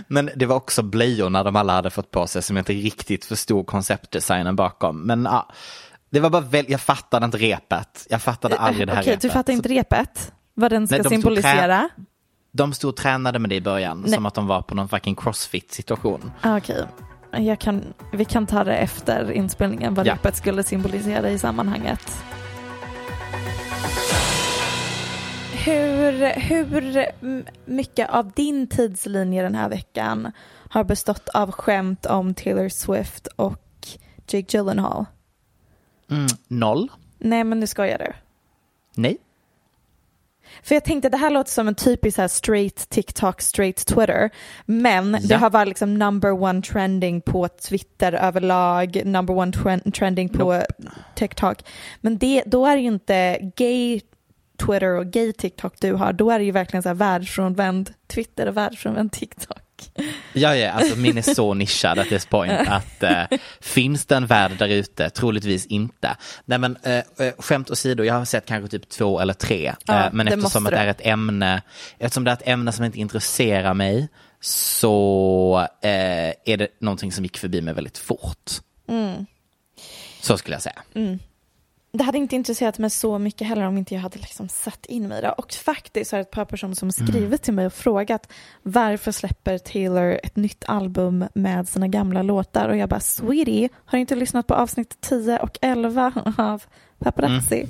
[0.07, 3.25] Men det var också blöjorna de alla hade fått på sig som jag inte riktigt
[3.25, 5.01] förstod konceptdesignen bakom.
[5.01, 5.49] Men ja,
[6.09, 8.07] det var bara väl, jag fattade inte repet.
[8.09, 9.21] Jag fattade aldrig det här Okej, repet.
[9.21, 10.31] du fattar inte repet?
[10.53, 11.89] Vad den ska Nej, de stod symbolisera?
[12.51, 14.13] De stod och tränade med det i början, Nej.
[14.13, 16.31] som att de var på någon fucking crossfit situation.
[16.41, 16.85] Ah, Okej,
[17.39, 20.13] jag kan, vi kan ta det efter inspelningen vad Ja.
[20.13, 22.23] repet skulle symbolisera i sammanhanget.
[25.65, 27.11] Hur, hur
[27.65, 30.31] mycket av din tidslinje den här veckan
[30.69, 33.87] har bestått av skämt om Taylor Swift och
[34.27, 35.05] Jake Gyllenhaal?
[36.11, 36.91] Mm, noll?
[37.19, 38.13] Nej, men nu skojar du.
[38.95, 39.17] Nej.
[40.63, 44.29] För jag tänkte det här låter som en typisk så här straight TikTok, straight Twitter.
[44.65, 45.37] Men det Ja.
[45.37, 50.61] har varit liksom number one trending på Twitter överlag, number one tren- trending på
[51.15, 51.57] TikTok.
[52.01, 54.01] Men det, då är det ju inte gay
[54.65, 58.47] Twitter och gay TikTok du har, då är det ju verkligen så här världsfrånvänd Twitter
[58.47, 59.57] och världsfrånvänd TikTok.
[60.33, 63.23] Ja, ja, alltså min är så nischad at this point att eh,
[63.61, 65.09] finns det en värld där ute?
[65.09, 66.17] Troligtvis inte.
[66.45, 69.73] Nej men eh, eh, skämt åsido, jag har sett kanske typ två eller tre.
[69.85, 71.61] Ja, eh, men det eftersom det är ett ämne,
[71.99, 74.07] eftersom det är ett ämne som inte intresserar mig
[74.41, 78.51] så eh, är det någonting som gick förbi mig väldigt fort.
[78.87, 79.25] Mm.
[80.21, 80.83] Så skulle jag säga.
[81.97, 85.07] Det hade inte intresserat mig så mycket heller om inte jag hade liksom satt in
[85.07, 85.31] mig i det.
[85.31, 88.31] Och faktiskt är det ett par personer som skrivit till mig och frågat
[88.63, 92.69] varför släpper Taylor ett nytt album med sina gamla låtar?
[92.69, 96.63] Och jag bara, sweetie, har inte lyssnat på avsnitt 10 och 11 av
[96.99, 97.67] Paparazzi?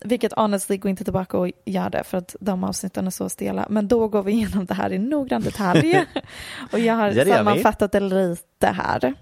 [0.00, 3.66] Vilket honestly, gå inte tillbaka och gör det för att de avsnitten är så stela.
[3.70, 6.04] Men då går vi igenom det här i noggrann detalj.
[6.72, 9.14] och jag har Ja, det sammanfattat det lite här.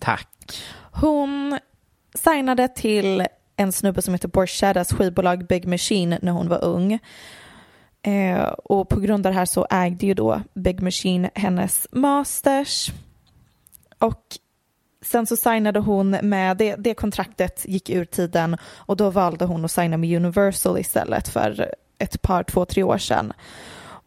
[0.00, 0.62] Tack.
[0.92, 1.58] Hon
[2.14, 3.26] signade till
[3.58, 6.98] en snubbe som heter Borshaddas skivbolag Big Machine när hon var ung.
[8.02, 12.92] Eh, och på grund av det här så ägde ju då Big Machine hennes masters.
[13.98, 14.22] Och
[15.02, 19.64] sen så signade hon med, det, det kontraktet gick ur tiden och då valde hon
[19.64, 23.32] att signa med Universal istället för ett par, två, tre år sedan.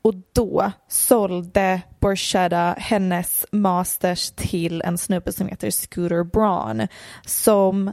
[0.02, 6.88] Och då sålde Borchetta hennes masters till en snubbe som heter Scooter Braun
[7.26, 7.92] som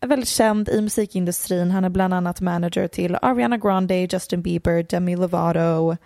[0.00, 1.70] är väldigt känd i musikindustrin.
[1.70, 5.96] Han är bland annat manager till Ariana Grande, Justin Bieber, Demi Lovato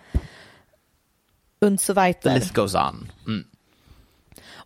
[1.61, 2.35] und so The weiter.
[2.35, 3.11] list goes on.
[3.27, 3.43] Mm.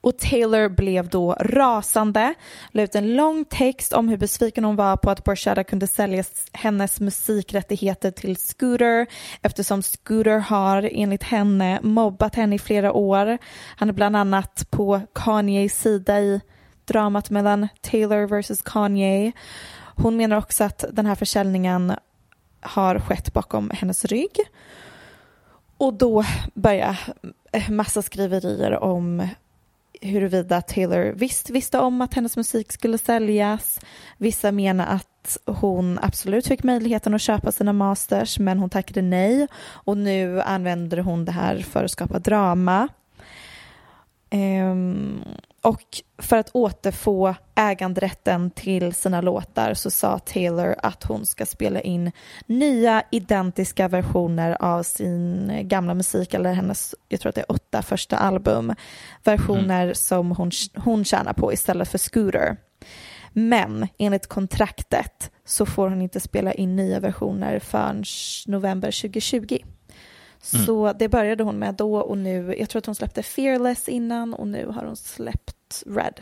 [0.06, 2.34] Och Taylor blev då rasande,
[2.72, 6.24] la ut en lång text om hur besviken hon var på att Borchetta kunde sälja
[6.52, 9.08] hennes musikrättigheter till Scooter
[9.42, 13.38] eftersom Scooter har enligt henne mobbat henne i flera år.
[13.78, 16.42] Han är bland annat på Kanyes sida i
[16.86, 19.32] dramat mellan Taylor versus Kanye.
[19.96, 21.94] Hon menar också att den här försäljningen
[22.62, 24.40] har skett bakom hennes rygg.
[25.78, 27.00] Och då börjar
[27.70, 29.28] massa skriverier om
[30.02, 33.80] huruvida Taylor visst visste om att hennes musik skulle säljas.
[34.18, 39.48] Vissa menar att hon absolut fick möjligheten att köpa sina masters men hon tackade nej
[39.66, 42.88] och nu använder hon det här för att skapa drama.
[44.32, 45.24] Um,
[45.66, 45.84] och
[46.18, 52.12] för att återfå äganderätten till sina låtar så sa Taylor att hon ska spela in
[52.46, 57.82] nya identiska versioner av sin gamla musik eller hennes, jag tror att det är åtta
[57.82, 58.76] första album,
[59.24, 62.58] versioner som hon, hon tjänar på istället för Scooter.
[63.34, 68.04] Men enligt kontraktet så får hon inte spela in nya versioner förrän
[68.48, 69.58] november 2020.
[70.46, 74.34] Så det började hon med då och nu, jag tror att hon släppte Fearless innan
[74.34, 76.22] och nu har hon släppt Red.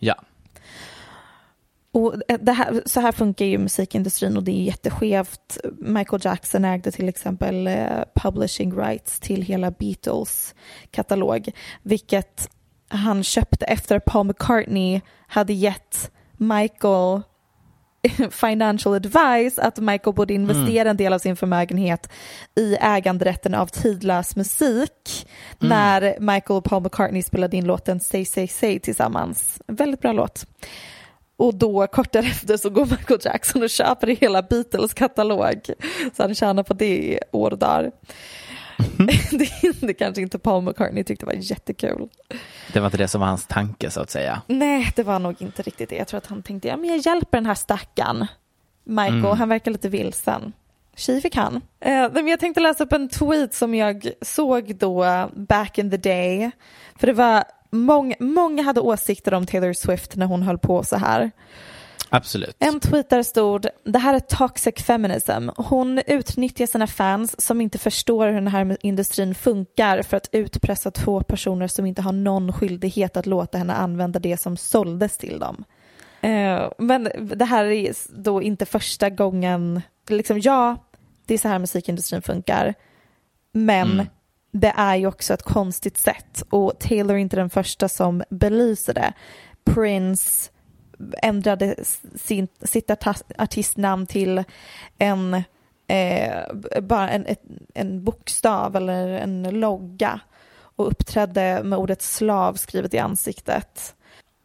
[0.00, 0.24] Ja.
[1.92, 5.58] Och det här, så här funkar ju musikindustrin och det är jätteskevt.
[5.78, 10.54] Michael Jackson ägde till exempel eh, publishing rights till hela Beatles
[10.90, 11.50] katalog,
[11.82, 12.50] vilket
[12.88, 17.22] han köpte efter Paul McCartney hade gett Michael
[18.30, 22.10] financial advice att Michael borde investera en del av sin förmögenhet
[22.56, 28.48] i äganderätten av tidlös musik när Michael och Paul McCartney spelade in låten Say Say
[28.48, 29.60] Say tillsammans.
[29.66, 30.46] Väldigt bra låt.
[31.36, 35.70] Och då kort därefter så går Michael Jackson och köper hela Beatles katalog.
[36.16, 37.92] Så han tjänar på det i år och dagar.
[39.30, 42.08] det, det kanske inte Paul McCartney tyckte var jättekul.
[42.72, 44.42] Det var inte det som var hans tanke så att säga.
[44.46, 45.96] Nej, det var nog inte riktigt det.
[45.96, 48.26] Jag tror att han tänkte, ja men jag hjälper den här stackaren.
[48.84, 49.38] Michael, Mm.
[49.38, 50.52] han verkar lite vilsen.
[50.96, 51.60] Tji fick han.
[51.80, 51.92] Eh,
[52.28, 56.50] jag tänkte läsa upp en tweet som jag såg då back in the day.
[56.96, 60.96] För det var många, många hade åsikter om Taylor Swift när hon höll på så
[60.96, 61.30] här.
[62.14, 62.56] Absolut.
[62.58, 65.48] En tweet där stod, det här är toxic feminism.
[65.56, 70.90] Hon utnyttjar sina fans som inte förstår hur den här industrin funkar för att utpressa
[70.90, 75.38] två personer som inte har någon skyldighet att låta henne använda det som såldes till
[75.38, 75.64] dem.
[76.20, 80.76] Eh, men det här är då inte första gången, liksom ja,
[81.26, 82.74] det är så här musikindustrin funkar,
[83.52, 84.06] men
[84.52, 88.94] det är ju också ett konstigt sätt och Taylor är inte den första som belyser
[88.94, 89.12] det.
[89.64, 90.51] Prince
[91.22, 91.76] ändrade
[92.14, 92.90] sin, sitt
[93.38, 94.44] artistnamn till
[94.98, 95.34] en,
[95.86, 97.26] eh, bara en,
[97.74, 100.20] en bokstav eller en logga
[100.76, 103.94] och uppträdde med ordet slav skrivet i ansiktet.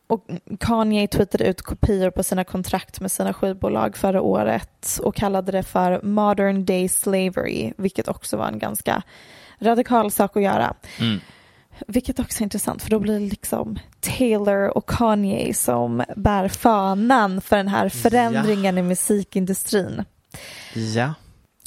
[0.07, 0.25] Och
[0.59, 5.63] Kanye tweetade ut kopior på sina kontrakt med sina skivbolag förra året och kallade det
[5.63, 9.01] för modern day slavery, vilket också var en ganska
[9.59, 10.73] radikal sak att göra.
[10.99, 11.19] Mm.
[11.87, 17.41] Vilket också är intressant för då blir det liksom Taylor och Kanye som bär fanan
[17.41, 20.03] för den här förändringen i musikindustrin.
[20.73, 21.13] Ja.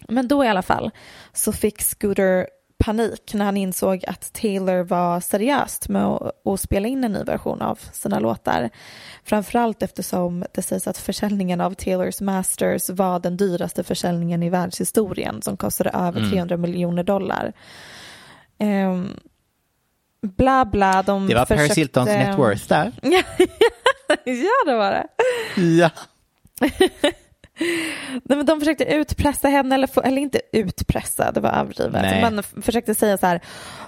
[0.09, 0.90] Men då i alla fall
[1.33, 2.46] så fick Scooter
[2.85, 6.05] panik när han insåg att Taylor var seriöst med
[6.44, 8.70] att, spela in en ny version av sina låtar.
[9.25, 15.42] Framförallt eftersom det sägs att försäljningen av Taylors Masters var den dyraste försäljningen i världshistorien
[15.42, 17.53] som kostade över 300 miljoner dollar.
[18.59, 19.20] Ehm,
[20.22, 21.80] bla bla, de Det var Paris försökte...
[21.80, 22.92] Hiltons net worth där.
[24.24, 25.06] ja, det var det.
[25.61, 25.90] Ja.
[28.24, 32.02] Nej, men de försökte utpressa henne, eller, få, eller inte utpressa, det var överdrivet.
[32.40, 33.40] F- försökte säga så här,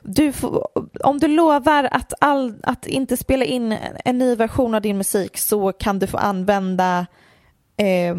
[0.02, 0.68] du får,
[1.04, 5.38] om du lovar att, all, att inte spela in en ny version av din musik
[5.38, 7.06] så kan du få använda
[7.76, 8.16] eh,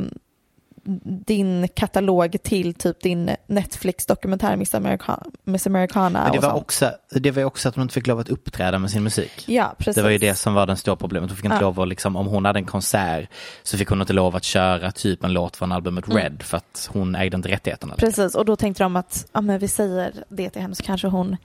[1.25, 6.23] din katalog till typ din Netflix-dokumentär Miss, America, Miss Americana.
[6.23, 6.61] Men det var, sånt.
[6.61, 9.31] också, det var också att hon inte fick lov att uppträda med sin musik.
[9.47, 9.95] Ja, precis.
[9.95, 11.29] Det var ju det som var den stora problemet.
[11.29, 11.61] Hon fick inte Ja.
[11.61, 13.29] lov att, liksom, om hon hade en konsert
[13.63, 16.89] så fick hon inte lov att köra typ en låt från albumet Red för att
[16.93, 17.95] hon ägde inte rättigheterna.
[17.97, 21.07] Precis, och då tänkte de att ja, men vi säger det till henne så kanske
[21.07, 21.37] hon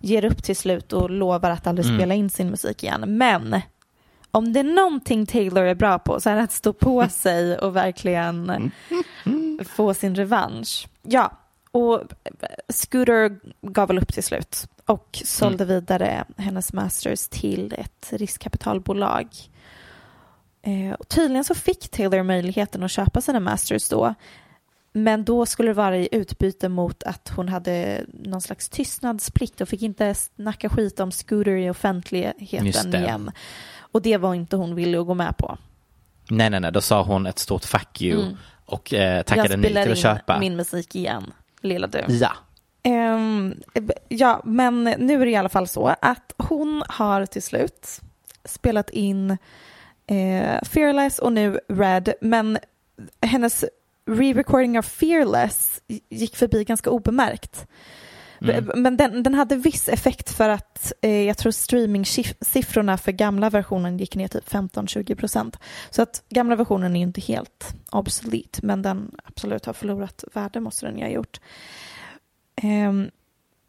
[0.00, 1.98] ger upp till slut och lovar att aldrig Mm.
[1.98, 3.04] spela in sin musik igen.
[3.18, 3.60] Men
[4.38, 7.58] om det är någonting Taylor är bra på så är det att stå på sig
[7.58, 8.70] och verkligen
[9.66, 10.88] få sin revansch.
[11.02, 11.32] Ja,
[11.70, 12.02] och
[12.68, 19.28] Scooter gav väl upp till slut och sålde vidare hennes masters till ett riskkapitalbolag.
[20.62, 24.14] Eh, och tydligen så fick Taylor möjligheten att köpa sina masters då.
[24.92, 29.68] Men då skulle det vara i utbyte mot att hon hade någon slags tystnadsplikt och
[29.68, 33.30] fick inte snacka skit om Scooter i offentligheten igen.
[33.98, 35.58] Och det var inte hon villig att gå med på.
[36.30, 38.36] Nej, nej, nej, då sa hon ett stort fuck you Mm.
[38.64, 40.38] och eh, tackade Jag nej spelar till att in köpa.
[40.38, 42.04] min musik igen, lilla du.
[42.08, 42.32] Ja.
[42.82, 43.54] Ehm,
[44.08, 48.00] ja, men nu är det i alla fall så att hon har till slut
[48.44, 49.30] spelat in
[50.06, 52.58] eh, Fearless och nu Red, men
[53.22, 53.64] hennes
[54.06, 57.66] re-recording av Fearless gick förbi ganska obemärkt.
[58.40, 58.70] Mm.
[58.82, 63.98] Men den, den hade viss effekt för att eh, jag tror streaming-siffrorna för gamla versionen
[63.98, 65.58] gick ner typ 15-20 procent.
[65.90, 70.60] Så att gamla versionen är ju inte helt obsolet, men den absolut har förlorat värde
[70.60, 71.40] måste den ju ha gjort.
[72.56, 73.10] Ehm,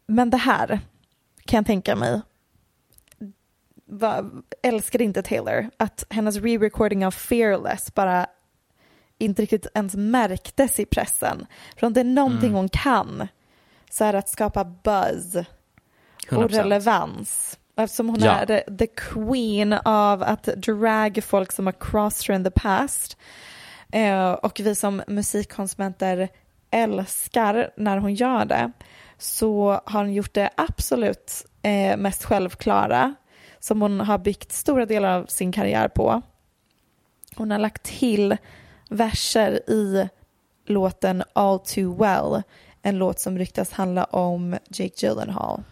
[0.06, 0.80] men det här
[1.44, 2.20] kan jag tänka mig
[3.86, 4.30] va,
[4.62, 8.26] älskade inte Taylor att hennes re-recording av Fearless bara
[9.18, 11.46] inte riktigt ens märktes i pressen.
[11.76, 13.28] För om det är någonting hon kan
[13.90, 15.44] så är det att skapa buzz och
[16.28, 16.48] 100%.
[16.48, 17.58] relevans.
[17.76, 18.30] Och Eftersom hon Ja.
[18.32, 23.16] är the, the queen av att drag folk som har crossed her in the past
[23.92, 26.28] eh, och vi som musikkonsumenter
[26.70, 28.72] älskar när hon gör det
[29.18, 33.14] så har hon gjort det absolut eh, mest självklara
[33.58, 36.22] som hon har byggt stora delar av sin karriär på.
[37.36, 38.36] Hon har lagt till
[38.88, 40.08] verser i
[40.66, 42.42] låten All Too Well,
[42.82, 45.62] en låt som ryktas handla om Jake Gyllenhaal.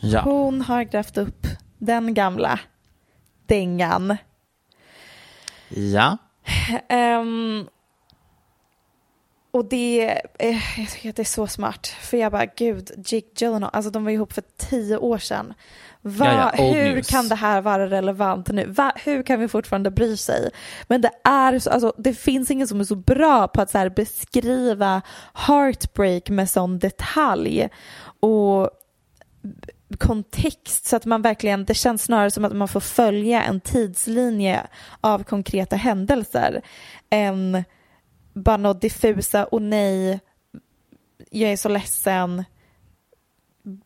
[0.00, 0.20] Ja.
[0.20, 1.46] Hon har grävt upp
[1.78, 2.60] den gamla
[3.46, 4.16] dängan.
[5.68, 6.16] ja.
[6.88, 7.66] Ehm,
[9.50, 11.86] och det, eh, jag tycker att det är så smart.
[11.86, 15.54] För jag bara, gud, Jake Gyllenhaal, alltså de var ihop för tio år sedan.
[16.02, 17.08] Va, Ja, ja, hur news.
[17.08, 18.66] kan det här vara relevant nu?
[18.66, 20.50] Va, hur kan vi fortfarande bry sig?
[20.88, 23.90] Men det är så, alltså det finns ingen som är så bra på att så
[23.96, 25.02] beskriva
[25.34, 27.68] heartbreak med sån detalj.
[28.20, 28.70] Och
[29.98, 34.66] kontext så att man verkligen, det känns snarare som att man får följa en tidslinje
[35.00, 36.62] av konkreta händelser
[37.10, 37.64] än
[38.32, 40.20] bara något diffusa och nej,
[41.30, 42.44] jag är så ledsen,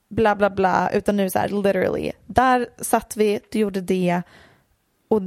[0.09, 4.23] bla bla bla, utan nu så här literally, där satt vi, du gjorde det
[5.09, 5.23] och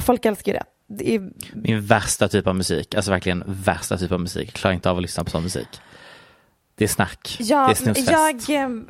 [0.00, 0.64] folk älskar ju det.
[0.86, 4.48] det är, Min värsta typ av musik, alltså verkligen värsta typ av musik.
[4.48, 5.68] Jag klarar inte av att lyssna på sån musik.
[6.74, 7.36] Det är snack.
[7.66, 8.48] det är snusfest.
[8.48, 8.88] jag, ehm,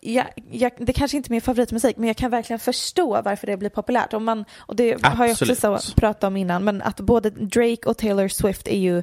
[0.00, 3.56] jag, jag, det kanske inte är min favoritmusik men jag kan verkligen förstå varför det
[3.56, 4.12] blir populärt.
[4.12, 5.82] Om man, och det har jag också Absolut.
[5.82, 9.02] så pratat om innan, men att både Drake och Taylor Swift är ju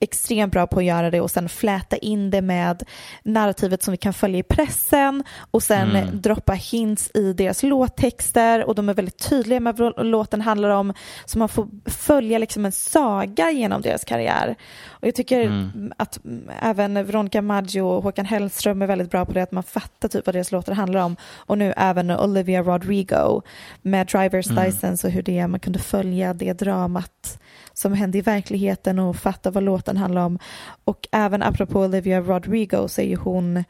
[0.00, 2.82] extremt bra på att göra det och sen fläta in det med
[3.22, 6.20] narrativet som vi kan följa i pressen och sen Mm.
[6.20, 10.92] droppa hints i deras låttexter och de är väldigt tydliga med vad låten handlar om
[11.24, 14.56] så man får följa liksom en saga genom deras karriär.
[14.88, 15.92] Och jag tycker Mm.
[15.96, 16.18] att
[16.62, 20.27] även Veronica Maggio och Håkan Hellström är väldigt bra på det att man fattar typ
[20.28, 23.42] vad deras låtar handlar om och nu även Olivia Rodrigo
[23.82, 24.64] med Drivers Mm.
[24.64, 27.38] License och hur det är man kunde följa det dramat
[27.72, 30.38] som hände i verkligheten och fatta vad låten handlar om.
[30.84, 33.64] Och även apropå Olivia Rodrigo så är ju hon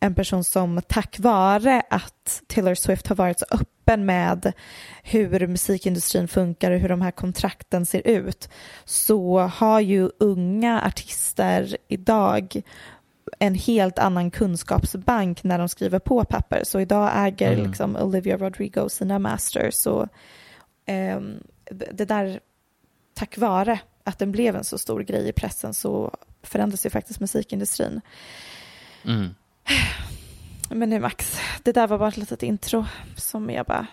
[0.00, 4.52] en person som tack vare att Taylor Swift har varit så öppen med
[5.02, 8.48] hur musikindustrin funkar och hur de här kontrakten ser ut
[8.84, 12.62] så har ju unga artister idag
[13.42, 16.60] en helt annan kunskapsbank när de skriver på papper.
[16.64, 17.66] Så idag äger Mm.
[17.66, 19.74] liksom Olivia Rodrigo sina masters.
[19.74, 20.08] Så,
[20.86, 21.42] ehm,
[21.92, 22.40] det där,
[23.14, 27.20] tack vare att den blev en så stor grej i pressen så förändras ju faktiskt
[27.20, 28.00] musikindustrin.
[29.04, 29.28] Mm.
[30.70, 32.84] Men nu Max, det där var bara ett litet intro
[33.16, 33.86] som jag bara...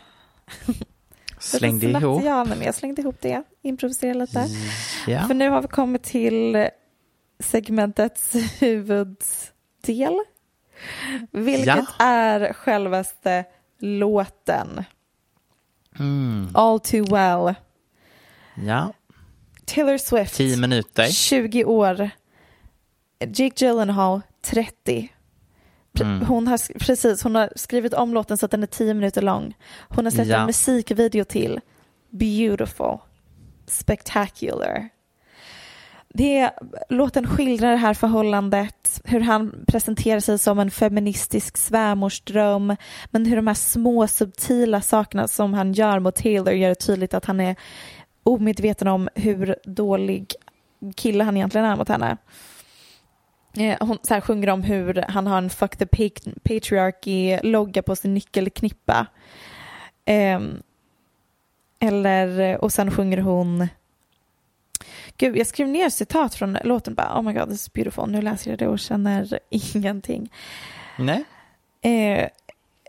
[1.40, 2.02] Slängde ihop.
[2.04, 4.48] material, men jag slängde ihop det, improviserade lite.
[5.08, 5.28] Ja.
[5.28, 6.68] För nu har vi kommit till
[7.40, 10.20] segmentets huvuddel.
[11.32, 11.86] Vilket Ja.
[12.00, 13.46] är självaste
[13.80, 14.84] låten.
[16.00, 16.50] Mm.
[16.54, 17.56] All too well.
[18.68, 18.94] ja.
[19.66, 20.36] Taylor Swift.
[20.36, 21.04] Tio minuter.
[21.08, 22.10] 20 år.
[23.20, 24.72] Jake Gyllenhaal, 30.
[25.94, 26.26] Pre- Mm.
[26.26, 29.54] Hon har, precis, hon har skrivit om låten så att den är 10 minuter lång.
[29.90, 30.38] Hon har släppt Ja.
[30.40, 31.60] en musikvideo till.
[32.10, 32.98] Beautiful.
[33.68, 34.90] Spectacular.
[36.10, 36.52] Det,
[36.90, 43.36] låten skildrar det här förhållandet, hur han presenterar sig som en feministisk svärmorsdröm, men hur
[43.36, 47.40] de här små subtila sakerna som han gör mot Taylor gör det tydligt att han
[47.40, 47.56] är
[48.24, 50.34] omedveten om hur dålig
[50.96, 52.18] kille han egentligen är mot henne.
[53.58, 55.86] Eh, hon så här, sjunger om hur han har en fuck the
[56.44, 59.08] patriarchy-logga på sin nyckelknippa.
[60.06, 60.62] Ehm,
[61.80, 63.68] eller, och sen sjunger hon
[65.18, 68.10] Gud, jag skrev ner citat från låten bara, oh my god, this is beautiful.
[68.10, 70.34] Nu läser jag det och känner ingenting.
[70.98, 71.24] Nej.
[71.82, 72.30] Eh,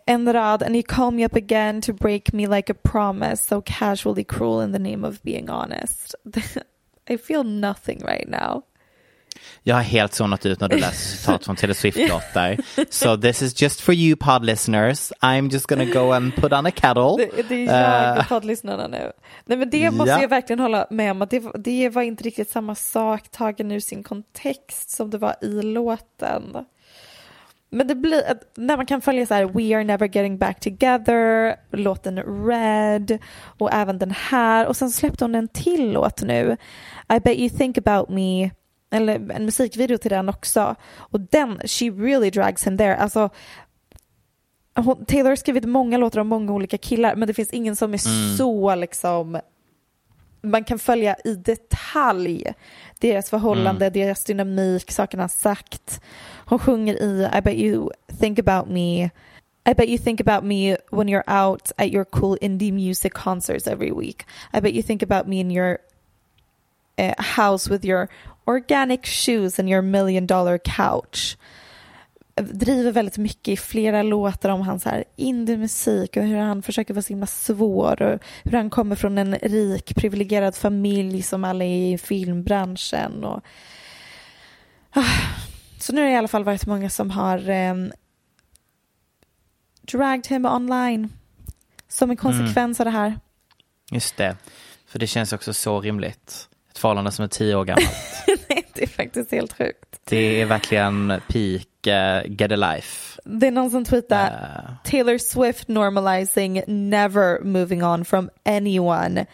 [0.06, 3.62] en rad, and you call me up again to break me like a promise, so
[3.64, 6.14] casually cruel in the name of being honest.
[7.10, 8.62] I feel nothing right now.
[9.62, 12.56] Jag har helt zonat ut när du läser citat från Taylor Swift-låtar.
[12.90, 15.12] So this is just for you pod listeners.
[15.20, 17.16] I'm just gonna go and put on a kettle.
[17.36, 19.12] Det, det är jag och poddlyssnarna nu.
[19.44, 20.20] Nej men det måste Ja.
[20.22, 24.02] jag verkligen hålla med om det, det var inte riktigt samma sak tagen ur sin
[24.02, 26.56] kontext som det var i låten.
[27.70, 28.22] Men det blir,
[28.56, 33.18] när man kan följa så här We are never getting back together, låten Red
[33.58, 36.56] och även den här och sen släppte hon en till låt nu.
[37.16, 38.50] I bet you think about me,
[38.90, 40.74] eller en musikvideo till den också.
[40.96, 42.96] Och den, she really drags him there.
[42.96, 43.30] Alltså
[44.74, 47.94] hon, Taylor har skrivit många låtar om många olika killar men det finns ingen som
[47.94, 49.40] är så liksom
[50.40, 52.52] man kan följa i detalj
[52.98, 56.00] deras förhållande, deras dynamik, sakerna han sagt.
[56.46, 59.10] Hon sjunger i I bet you think about me
[59.68, 63.66] I bet you think about me when you're out at your cool indie music concerts
[63.66, 64.24] every week.
[64.52, 65.78] I bet you think about me in your
[66.98, 68.08] uh, house with your
[68.48, 71.36] organic shoes and your million dollar couch
[72.40, 74.86] driver väldigt mycket i flera låtar om hans
[75.16, 79.34] indie-musik och hur han försöker vara så himla svår och hur han kommer från en
[79.34, 83.24] rik privilegierad familj som alla är i filmbranschen.
[83.24, 83.42] Och...
[84.90, 85.04] Ah.
[85.78, 87.92] Så nu har det i alla fall varit många som har um,
[89.82, 91.12] dragged him online
[91.88, 93.18] som en konsekvens av det här.
[93.90, 94.36] Just det.
[94.86, 96.48] För det känns också så rimligt.
[96.78, 98.24] Förhållande som är tio år gammalt.
[98.48, 100.00] Nej, det är faktiskt helt sjukt.
[100.04, 103.20] Det är verkligen peak uh, get a life.
[103.24, 109.26] Det är någon som tweetar Uh, Taylor Swift normalizing never moving on from anyone,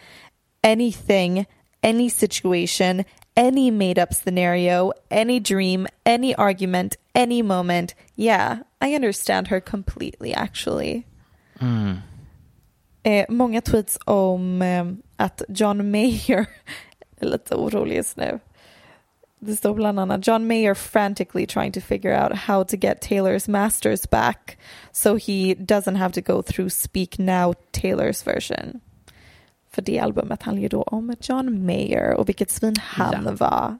[0.63, 1.45] anything,
[1.83, 3.03] any situation,
[3.35, 7.95] any made up scenario, any dream, any argument, any moment.
[8.15, 11.03] Yeah, I understand her completely actually.
[13.03, 14.85] Eh, många tweets om eh,
[15.17, 16.45] att John Mayer
[17.19, 18.39] är lite orolig just nu.
[19.39, 23.49] Det står bland annat John Mayer frantically trying to figure out how to get Taylor's
[23.49, 24.57] masters back
[24.91, 28.79] so he doesn't have to go through Speak Now Taylors version.
[29.71, 33.31] För det albumet handlar ju då om John Mayer och vilket svin han Ja.
[33.31, 33.77] var.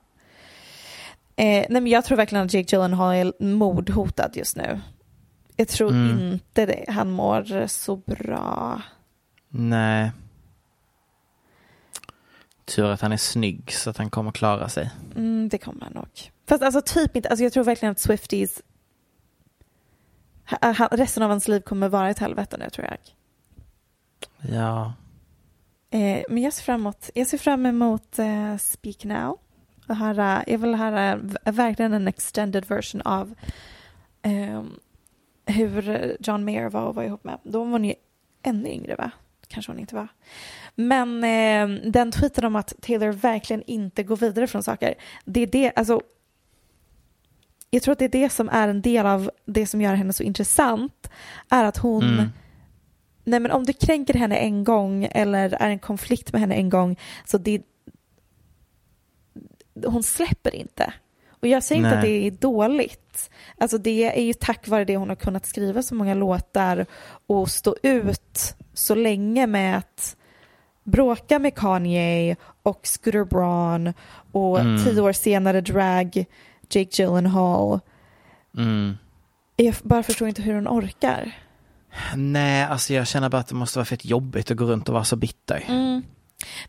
[1.36, 4.79] Eh, nej men jag tror verkligen att Jake Gyllenhaal är mordhotad just nu.
[5.55, 6.31] Jag tror Mm.
[6.33, 6.86] inte det.
[6.88, 8.81] Han mår så bra.
[9.49, 10.11] nej.
[12.66, 14.91] Tur att han är snygg så att han kommer klara sig.
[15.16, 16.32] Mm, det kommer han nog.
[16.47, 18.61] Fast alltså typ inte, alltså jag tror verkligen att Swifties
[20.45, 22.97] ha- resten av hans liv kommer vara ett helvete nu tror jag.
[24.55, 24.93] Ja.
[25.89, 29.39] Eh, men jag ser fram emot, jag ser fram emot eh, Speak Now.
[29.88, 33.36] Och höra, jag vill höra verkligen en extended version av
[34.22, 34.80] ehm,
[35.45, 37.39] hur John Mayer var och var ihop med.
[37.43, 37.93] Då var ju
[38.43, 39.11] ännu yngre va?
[39.48, 40.08] Kanske hon inte var.
[40.76, 44.96] Men eh, den tweeten om att Taylor verkligen inte går vidare från saker.
[45.26, 46.02] Det är det, alltså.
[47.70, 50.14] Jag tror att det är det som är en del av det som gör henne
[50.14, 51.10] så intressant.
[51.50, 52.30] Är att hon Mm.
[53.28, 56.70] Nej men om du kränker henne en gång eller är en konflikt med henne en
[56.70, 57.62] gång så det
[59.86, 60.93] hon släpper inte.
[61.30, 61.98] Och jag säger inte Nej.
[61.98, 63.30] att det är dåligt.
[63.58, 66.86] Alltså det är ju tack vare det hon har kunnat skriva så många låtar
[67.28, 70.15] och stå ut så länge med att
[70.84, 73.93] bråka med Kanye och Scooter Braun
[74.32, 74.84] och Mm.
[74.84, 76.26] tio år senare drag
[76.69, 77.80] Jake Gyllenhaal.
[78.57, 78.97] Mm.
[79.55, 81.32] Jag bara förstår inte hur hon orkar.
[82.15, 84.93] Nej, alltså jag känner bara att det måste vara fett jobbigt att gå runt och
[84.93, 85.65] vara så bitter.
[85.67, 86.03] Mm.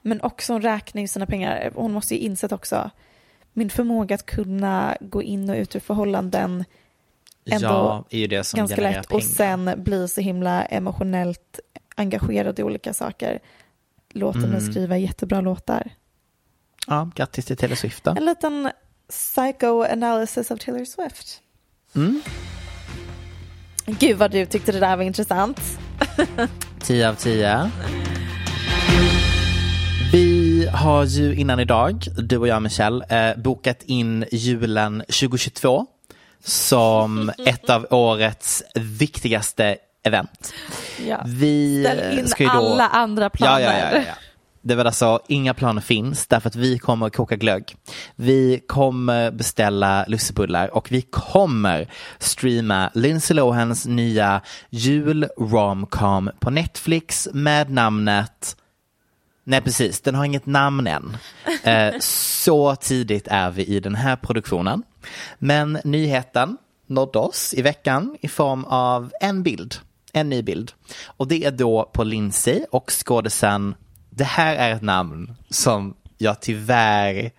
[0.03, 1.71] Men också hon räknar ju sina pengar.
[1.75, 2.91] Hon måste ju insett också
[3.53, 6.65] min förmåga att kunna gå in och ut ur förhållanden
[7.51, 9.35] ändå ja, är ju det ganska lätt och pengar.
[9.35, 11.61] sen bli så himla emotionellt
[11.97, 13.39] engagerad i olika saker.
[14.13, 14.73] Låt henne Mm.
[14.73, 15.91] skriva jättebra låtar.
[16.87, 18.11] Ja, grattis till Taylor Swift då.
[18.11, 18.71] En liten
[19.09, 21.41] psychoanalysis av Taylor Swift.
[21.95, 22.23] Mm.
[23.87, 25.61] Gud vad du tyckte det där var intressant.
[26.81, 27.71] 10 av 10.
[30.13, 35.87] Vi har ju innan idag, du och jag Michelle, eh, bokat in julen 2022
[36.45, 39.77] som ett av årets viktigaste
[40.07, 40.53] event.
[41.07, 41.23] Ja.
[41.27, 42.55] Vi Ställ in ska ju då...
[42.55, 43.61] alla andra planer.
[43.61, 44.15] ja, ja, ja, ja.
[44.63, 47.77] det var alltså inga planer finns därför att vi kommer koka glögg.
[48.17, 54.41] Vi kommer beställa lussebullar och vi kommer streama Lindsay Lohans nya
[54.71, 58.57] jul romcom på Netflix med namnet
[59.49, 61.17] Nej precis, den har inget namn än.
[61.63, 64.83] Eh, så tidigt är vi i den här produktionen.
[65.39, 69.75] Men nyheten nådde oss i veckan i form av en bild,
[70.17, 70.73] en ny bild.
[71.07, 73.75] Och det är då på Lindsay och skådisen,
[74.11, 77.31] det här är ett namn som jag tyvärr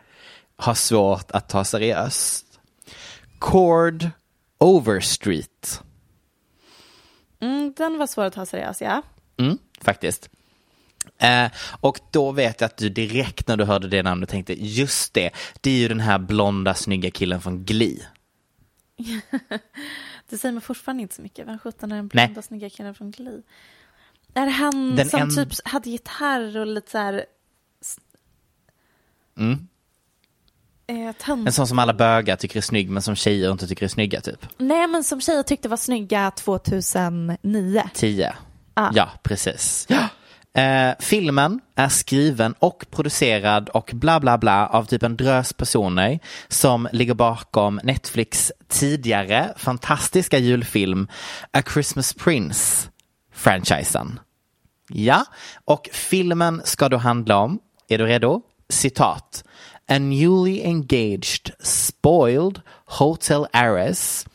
[0.55, 2.45] har svårt att ta seriöst.
[3.39, 4.09] Cord
[4.57, 5.82] Overstreet.
[7.39, 9.01] Mm, den var svår att ta seriös, ja.
[9.38, 10.30] Mm, faktiskt.
[11.17, 11.51] Eh,
[11.82, 15.32] och då vet jag att du direkt när du hörde det namnet tänkte, just det,
[15.61, 18.05] det är ju den här blonda snygga killen från Glee.
[20.30, 21.47] Det säger mig fortfarande inte så mycket.
[21.47, 23.41] Vem sjutton är den blonda snygga killen från Glee?
[24.34, 27.25] Är han Den som en- typ hade gitarr och lite så här...
[29.38, 29.67] Mm.
[30.88, 31.30] Eh?
[31.30, 34.21] En sån som alla bögar tycker är snygg men som tjejer inte tycker är snygga
[34.21, 34.45] typ.
[34.57, 37.89] Nej, men som tjejer tyckte var snygga 2009.
[37.93, 38.36] Tio.
[38.73, 38.91] Ah.
[38.93, 39.88] Ja, precis.
[40.58, 46.20] Eh, filmen är skriven och producerad och bla bla bla av typ en drös personer
[46.47, 51.08] som ligger bakom Netflix tidigare fantastiska julfilm
[51.51, 52.89] A Christmas Prince
[53.34, 54.20] franchisen.
[54.89, 55.26] Ja,
[55.66, 58.41] och filmen ska då handla om, är du redo?
[58.70, 59.43] Citat.
[59.89, 64.26] A newly engaged, spoiled hotel heiress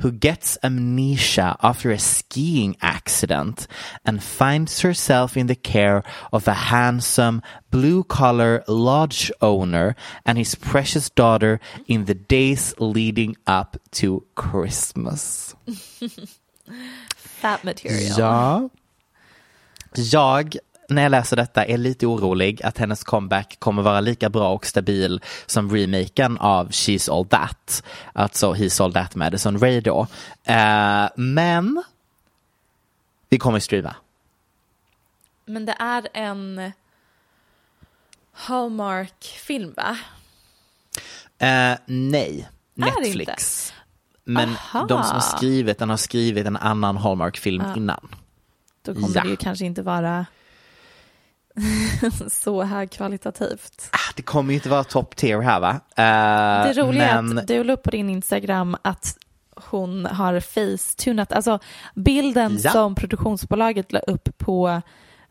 [0.00, 3.66] who gets amnesia after a skiing accident
[4.04, 9.94] and finds herself in the care of a handsome blue collar lodge owner
[10.26, 15.54] and his precious daughter in the days leading up to Christmas.
[17.16, 18.18] Fat material.
[18.18, 18.68] Ja.
[19.94, 20.58] Jag,
[20.94, 24.66] när jag läser detta, är lite orolig att hennes comeback kommer vara lika bra och
[24.66, 27.82] stabil som remaken av She's All That.
[28.12, 30.06] Alltså He's All That Madison Ray då.
[30.44, 31.82] Eh, men
[33.28, 33.94] vi kommer streama.
[35.44, 36.72] Men det är en
[38.32, 39.96] Hallmark-film, va?
[41.46, 43.72] Eh, nej, Netflix.
[44.24, 44.86] Men Aha.
[44.88, 47.76] de som skrivit den har skrivit en annan Hallmark-film Ja.
[47.76, 48.08] innan.
[48.82, 49.22] Då kommer Ja.
[49.22, 50.26] det ju kanske inte vara
[52.30, 53.88] så högkvalitativt.
[53.92, 55.70] Ah, Det kommer ju inte vara top tier här va?
[55.96, 57.38] Eh, Det roliga är men...
[57.38, 59.16] att du la upp på din Instagram att
[59.56, 61.58] hon har face-tunat, alltså
[61.94, 62.70] bilden Ja.
[62.70, 64.82] som produktionsbolaget la upp på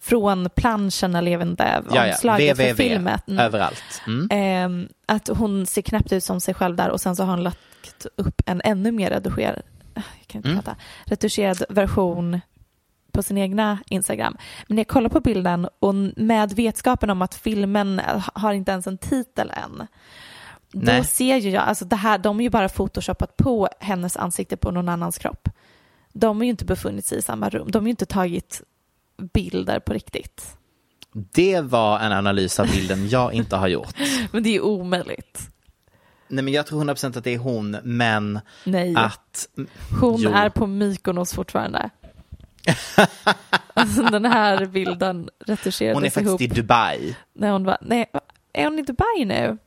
[0.02, 3.20] från planschen eller jag vet inte, Ja, omslaget för filmen.
[3.28, 3.40] Mm.
[3.46, 4.02] Överallt.
[4.08, 4.28] Mm.
[4.32, 7.44] Ehm, att hon ser knappt ut som sig själv där och sen så har hon
[7.44, 9.62] lagt upp en ännu mer redigerad,
[9.94, 10.62] jag kan inte Mm.
[10.64, 12.42] prata, retuscherad version
[13.12, 14.38] på sin egna Instagram.
[14.68, 18.02] Men när jag kollar på bilden och med vetskapen om att filmen
[18.34, 19.88] har inte ens en titel än,
[20.72, 21.04] då Nej.
[21.04, 24.72] ser ju jag, alltså det här, de har ju bara photoshopat på hennes ansikte på
[24.72, 25.50] någon annans kropp.
[26.14, 28.62] De har ju inte befunnit sig i samma rum, de har ju inte tagit
[29.34, 30.58] bilder på riktigt.
[31.14, 33.96] Det var en analys av bilden jag inte har gjort.
[34.32, 35.50] Men det är ju omöjligt.
[36.32, 38.96] Nej men jag tror 100% att det är hon, men Nej.
[38.96, 39.48] att...
[40.02, 40.32] Hon Jo.
[40.32, 41.90] är på Mykonos fortfarande.
[43.74, 46.42] Alltså, den här bilden retuscherades Hon är faktiskt ihop.
[46.42, 47.16] i Dubai.
[47.34, 48.06] När hon var, nej,
[48.54, 49.58] är hon i Dubai nu?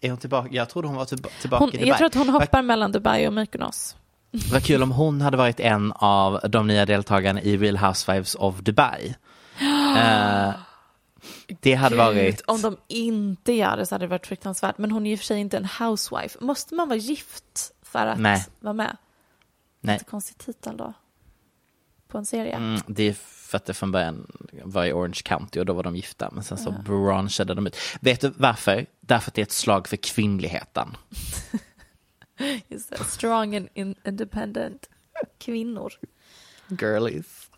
[0.00, 0.48] Är hon tillbaka?
[0.52, 1.88] Jag trodde hon var tillba- tillbaka Hon, i Dubai.
[1.88, 3.96] jag tror att hon hoppar mellan Dubai och Mykonos.
[4.52, 8.58] Vad kul om hon hade varit en av de nya deltagarna i Real Housewives of
[8.58, 9.14] Dubai.
[9.98, 10.50] Eh,
[11.60, 12.40] det hade varit...
[12.46, 14.78] Om de inte gör det så hade det varit fruktansvärt.
[14.78, 16.38] Men hon är ju för sig inte en housewife.
[16.44, 18.46] Måste man vara gift för att Nej.
[18.60, 18.96] vara med?
[19.80, 19.94] Nej.
[19.94, 20.92] Lite konstig titel då.
[22.10, 22.52] På en serie.
[22.56, 24.26] Mm, det är för att det från början
[24.64, 26.30] var i Orange County och då var de gifta.
[26.32, 27.76] Men sen så branchade de ut.
[28.00, 28.86] Vet du varför?
[29.00, 30.96] Därför att det är ett slag för kvinnligheten.
[32.68, 33.04] Just det.
[33.04, 34.88] Strong and in- independent
[35.38, 35.92] kvinnor.
[36.68, 37.50] Girlies.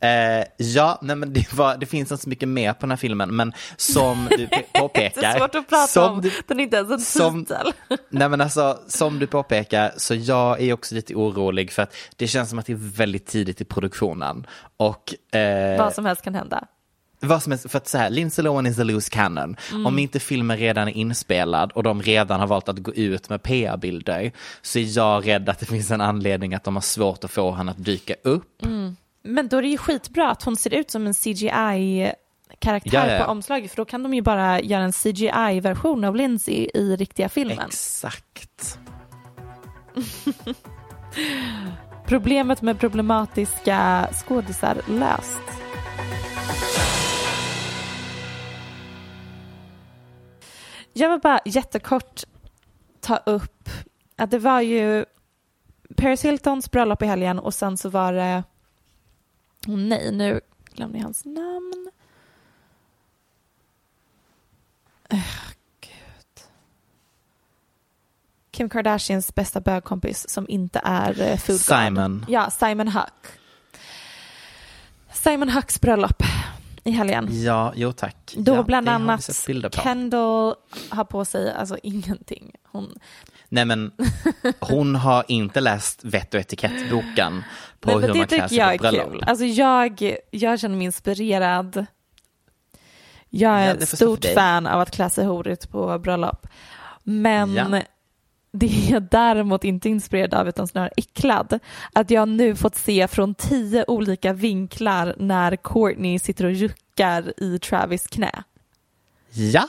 [0.00, 2.96] Eh, ja, nej men det, var, det finns inte så mycket mer på den här
[2.96, 5.20] filmen, men som du pe- påpekar.
[5.20, 6.20] Det är svårt att prata som om.
[6.20, 7.72] Du, Den är inte ens en som- titel.
[8.10, 12.26] nej men alltså, som du påpekar, så jag är också lite orolig för att det
[12.26, 14.46] känns som att det är väldigt tidigt i produktionen.
[14.76, 16.64] Och eh, Vad som helst kan hända.
[17.20, 19.56] vad som helst, för att så här, Lindsay Lohan is a loose cannon.
[19.70, 19.86] Mm.
[19.86, 23.42] Om inte filmen redan är inspelad och de redan har valt att gå ut med
[23.42, 24.32] PR-bilder
[24.62, 27.52] så är jag rädd att det finns en anledning att de har svårt att få
[27.52, 28.62] henne att dyka upp.
[29.26, 33.12] Men då är det ju skitbra att hon ser ut som en CGI-karaktär Ja, ja,
[33.12, 33.24] ja.
[33.24, 37.28] på omslaget för då kan de ju bara göra en CGI-version av Lindsay i riktiga
[37.28, 37.66] filmen.
[37.66, 38.78] Exakt.
[42.06, 45.42] Problemet med problematiska skådisar löst.
[50.92, 52.22] Jag vill bara jättekort
[53.00, 53.68] ta upp
[54.16, 55.04] att det var ju
[55.96, 58.42] Paris Hiltons bröllop i helgen och sen så var det,
[59.66, 60.40] oh nej nu
[60.74, 61.90] glömde jag hans namn.
[65.12, 65.20] Uh,
[65.80, 66.44] Gud.
[68.50, 72.18] Kim Kardashians bästa bögkompis som inte är uh, food Simon.
[72.18, 72.34] God.
[72.34, 73.38] Ja, Simon Huck.
[75.12, 76.22] Simon Hucks bröllop
[76.84, 77.28] i helgen.
[77.30, 78.34] Ja, jo tack.
[78.36, 79.30] Då ja, bland annat.
[79.72, 80.54] Kendall
[80.90, 82.52] har på sig alltså ingenting.
[82.64, 82.98] Hon,
[83.48, 83.92] Nej men
[84.60, 87.44] hon har inte läst vett och etikettboken
[87.80, 89.12] på hur men det man klär sig jag på är bröllop.
[89.12, 89.24] kul.
[89.26, 91.86] Alltså jag, jag känner mig inspirerad.
[93.30, 96.46] Jag är Ja, ett stort fan av att klä sig horigt på bröllop.
[97.02, 97.82] Men Ja.
[98.52, 101.58] det är jag däremot inte inspirerad av utan snarare äcklad.
[101.92, 107.58] Att jag nu fått se från tio olika vinklar när Courtney sitter och juckar i
[107.58, 108.42] Travis knä.
[109.30, 109.68] Ja,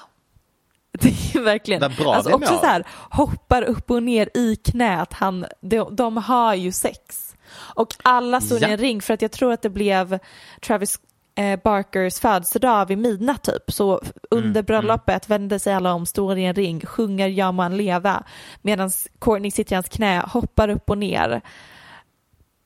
[1.02, 5.14] Det är verkligen, Vad bra alltså också så här, hoppar upp och ner i knät.
[5.14, 7.36] Han, de, de har ju sex.
[7.58, 8.68] Och alla stod Ja.
[8.68, 10.20] i en ring för att jag tror att det blev
[10.62, 11.00] Travis
[11.36, 13.72] eh, Barkers födelsedag vid midnatt typ.
[13.72, 13.91] Så
[14.32, 18.24] Mm, under bröllopet vände sig alla om, står i en ring, sjunger Ja man leva.
[18.62, 18.91] Medan
[19.22, 21.41] Courtney sitter i hans knä, hoppar upp och ner.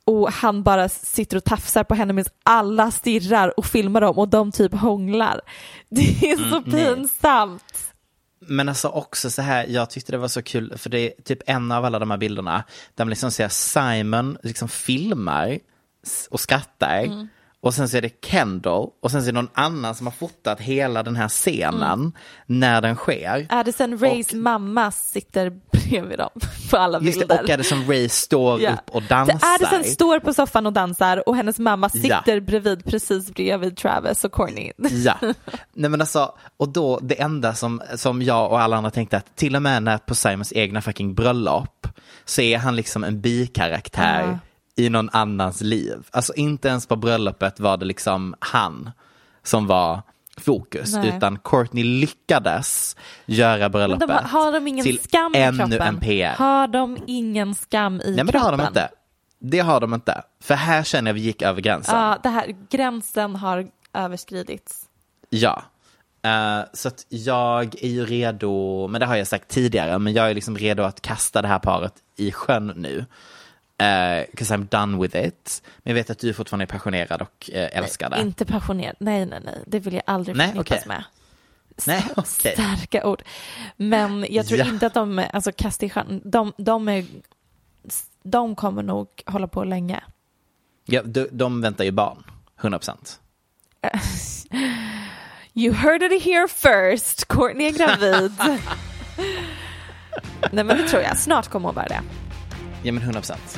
[0.05, 4.27] Och han bara sitter och tafsar på henne medan alla stirrar och filmar dem och
[4.29, 5.41] de typ hånglar.
[5.89, 6.01] Det
[6.31, 6.85] är så Mm, nej.
[6.95, 7.63] pinsamt
[8.47, 11.39] men alltså också så här, jag tyckte det var så kul, för det är typ
[11.45, 12.63] en av alla de här bilderna,
[12.95, 15.59] där man liksom ser Simon liksom filmar
[16.29, 17.03] och skrattar.
[17.03, 17.27] Mm.
[17.63, 20.11] Och sen så är det Kendall och sen så är det någon annan som har
[20.11, 22.11] fotat hela den här scenen Mm.
[22.45, 23.47] när den sker.
[23.49, 26.29] Addison Rays mamma sitter bredvid dem
[26.71, 27.35] på alla Just bilder.
[27.37, 28.73] det, och Addison Ray står Ja.
[28.73, 29.37] upp och dansar.
[29.39, 32.01] För Addison står på soffan och dansar och hennes mamma Ja.
[32.01, 34.71] sitter bredvid precis bredvid Travis och Courtney.
[34.77, 35.15] Ja,
[35.73, 39.35] nej men alltså, och då det enda som, som jag och alla andra tänkte att
[39.35, 41.87] till och med när på Simons egna fucking bröllop
[42.25, 44.39] så är han liksom en bikaraktär Ja.
[44.75, 46.07] I någon annans liv.
[46.11, 48.91] Alltså inte ens på bröllopet var det liksom han
[49.43, 50.01] som var
[50.37, 51.13] fokus, Nej.
[51.17, 52.95] utan Courtney lyckades
[53.25, 55.81] göra bröllopet de, har de ingen till skam i ännu kroppen?
[55.81, 56.33] en PR.
[56.37, 58.49] Har de ingen skam i Nej men det kroppen?
[58.49, 58.89] har de inte.
[59.39, 60.21] Det har de inte.
[60.43, 61.95] För här känner jag vi gick över gränsen.
[61.99, 64.85] Ja, det här, gränsen har överskridits.
[65.29, 65.63] Ja.
[66.23, 70.29] Eh, så att jag är ju redo, men det har jag sagt tidigare, men jag
[70.29, 73.05] är liksom redo att kasta det här paret i sjön nu.
[74.31, 75.63] Because I'm done with it.
[75.83, 78.21] Men jag vet att du fortfarande är passionerad och eh, älskar det.
[78.21, 78.95] Inte passionerad.
[78.99, 79.63] Nej, nej, nej.
[79.67, 80.87] Det vill jag aldrig Nej, förknippas okej.
[80.87, 81.03] med.
[81.87, 82.53] Nej, okej.
[82.53, 83.21] Starka ord.
[83.77, 84.65] Men jag tror Ja.
[84.65, 87.05] inte att de, alltså kast i sjön, de, de, är,
[88.23, 90.03] de kommer nog hålla på länge.
[90.85, 92.23] Ja, de, de väntar ju barn,
[92.61, 93.19] 100 procent.
[95.53, 97.27] You heard it here first.
[97.27, 98.33] Courtney är gravid.
[100.51, 101.17] Nej men det tror jag.
[101.17, 102.01] Snart kommer hon vara det.
[102.83, 103.57] Ja, men 100 procent.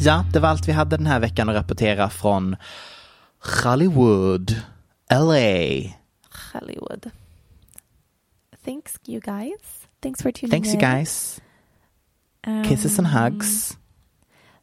[0.00, 2.56] Ja, det var allt vi hade den här veckan att rapportera från
[3.64, 4.50] Hollywood,
[5.10, 5.92] LA.
[6.52, 7.10] Hollywood.
[8.64, 9.86] Thanks you guys.
[10.02, 10.80] Thanks for tuning Thanks in.
[10.80, 11.40] you guys.
[12.46, 13.78] Um, Kisses and hugs.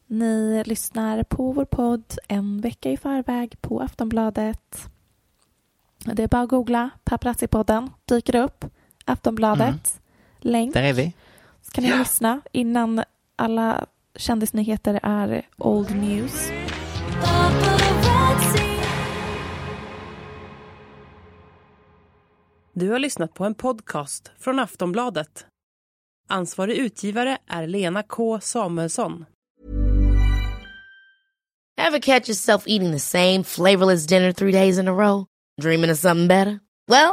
[0.06, 4.88] Ni lyssnar på vår podd en vecka i förväg på Aftonbladet.
[6.04, 8.64] Det är bara att googla Paparazzi-podden, dyker upp.
[9.04, 10.00] Aftonbladet,
[10.44, 10.74] länk.
[10.74, 11.12] Där är vi.
[11.62, 13.02] Så kan ni lyssna innan
[13.36, 13.86] alla
[14.16, 16.50] kändisnyheter är old news.
[22.72, 25.46] Du har lyssnat på en podcast från Aftonbladet.
[26.28, 29.24] Ansvarig utgivare är Lena K Samuelsson.
[31.76, 35.26] Ever catch yourself eating the same flavorless dinner three days in a row?
[35.60, 36.58] Dreaming of something better?
[36.88, 37.12] Well,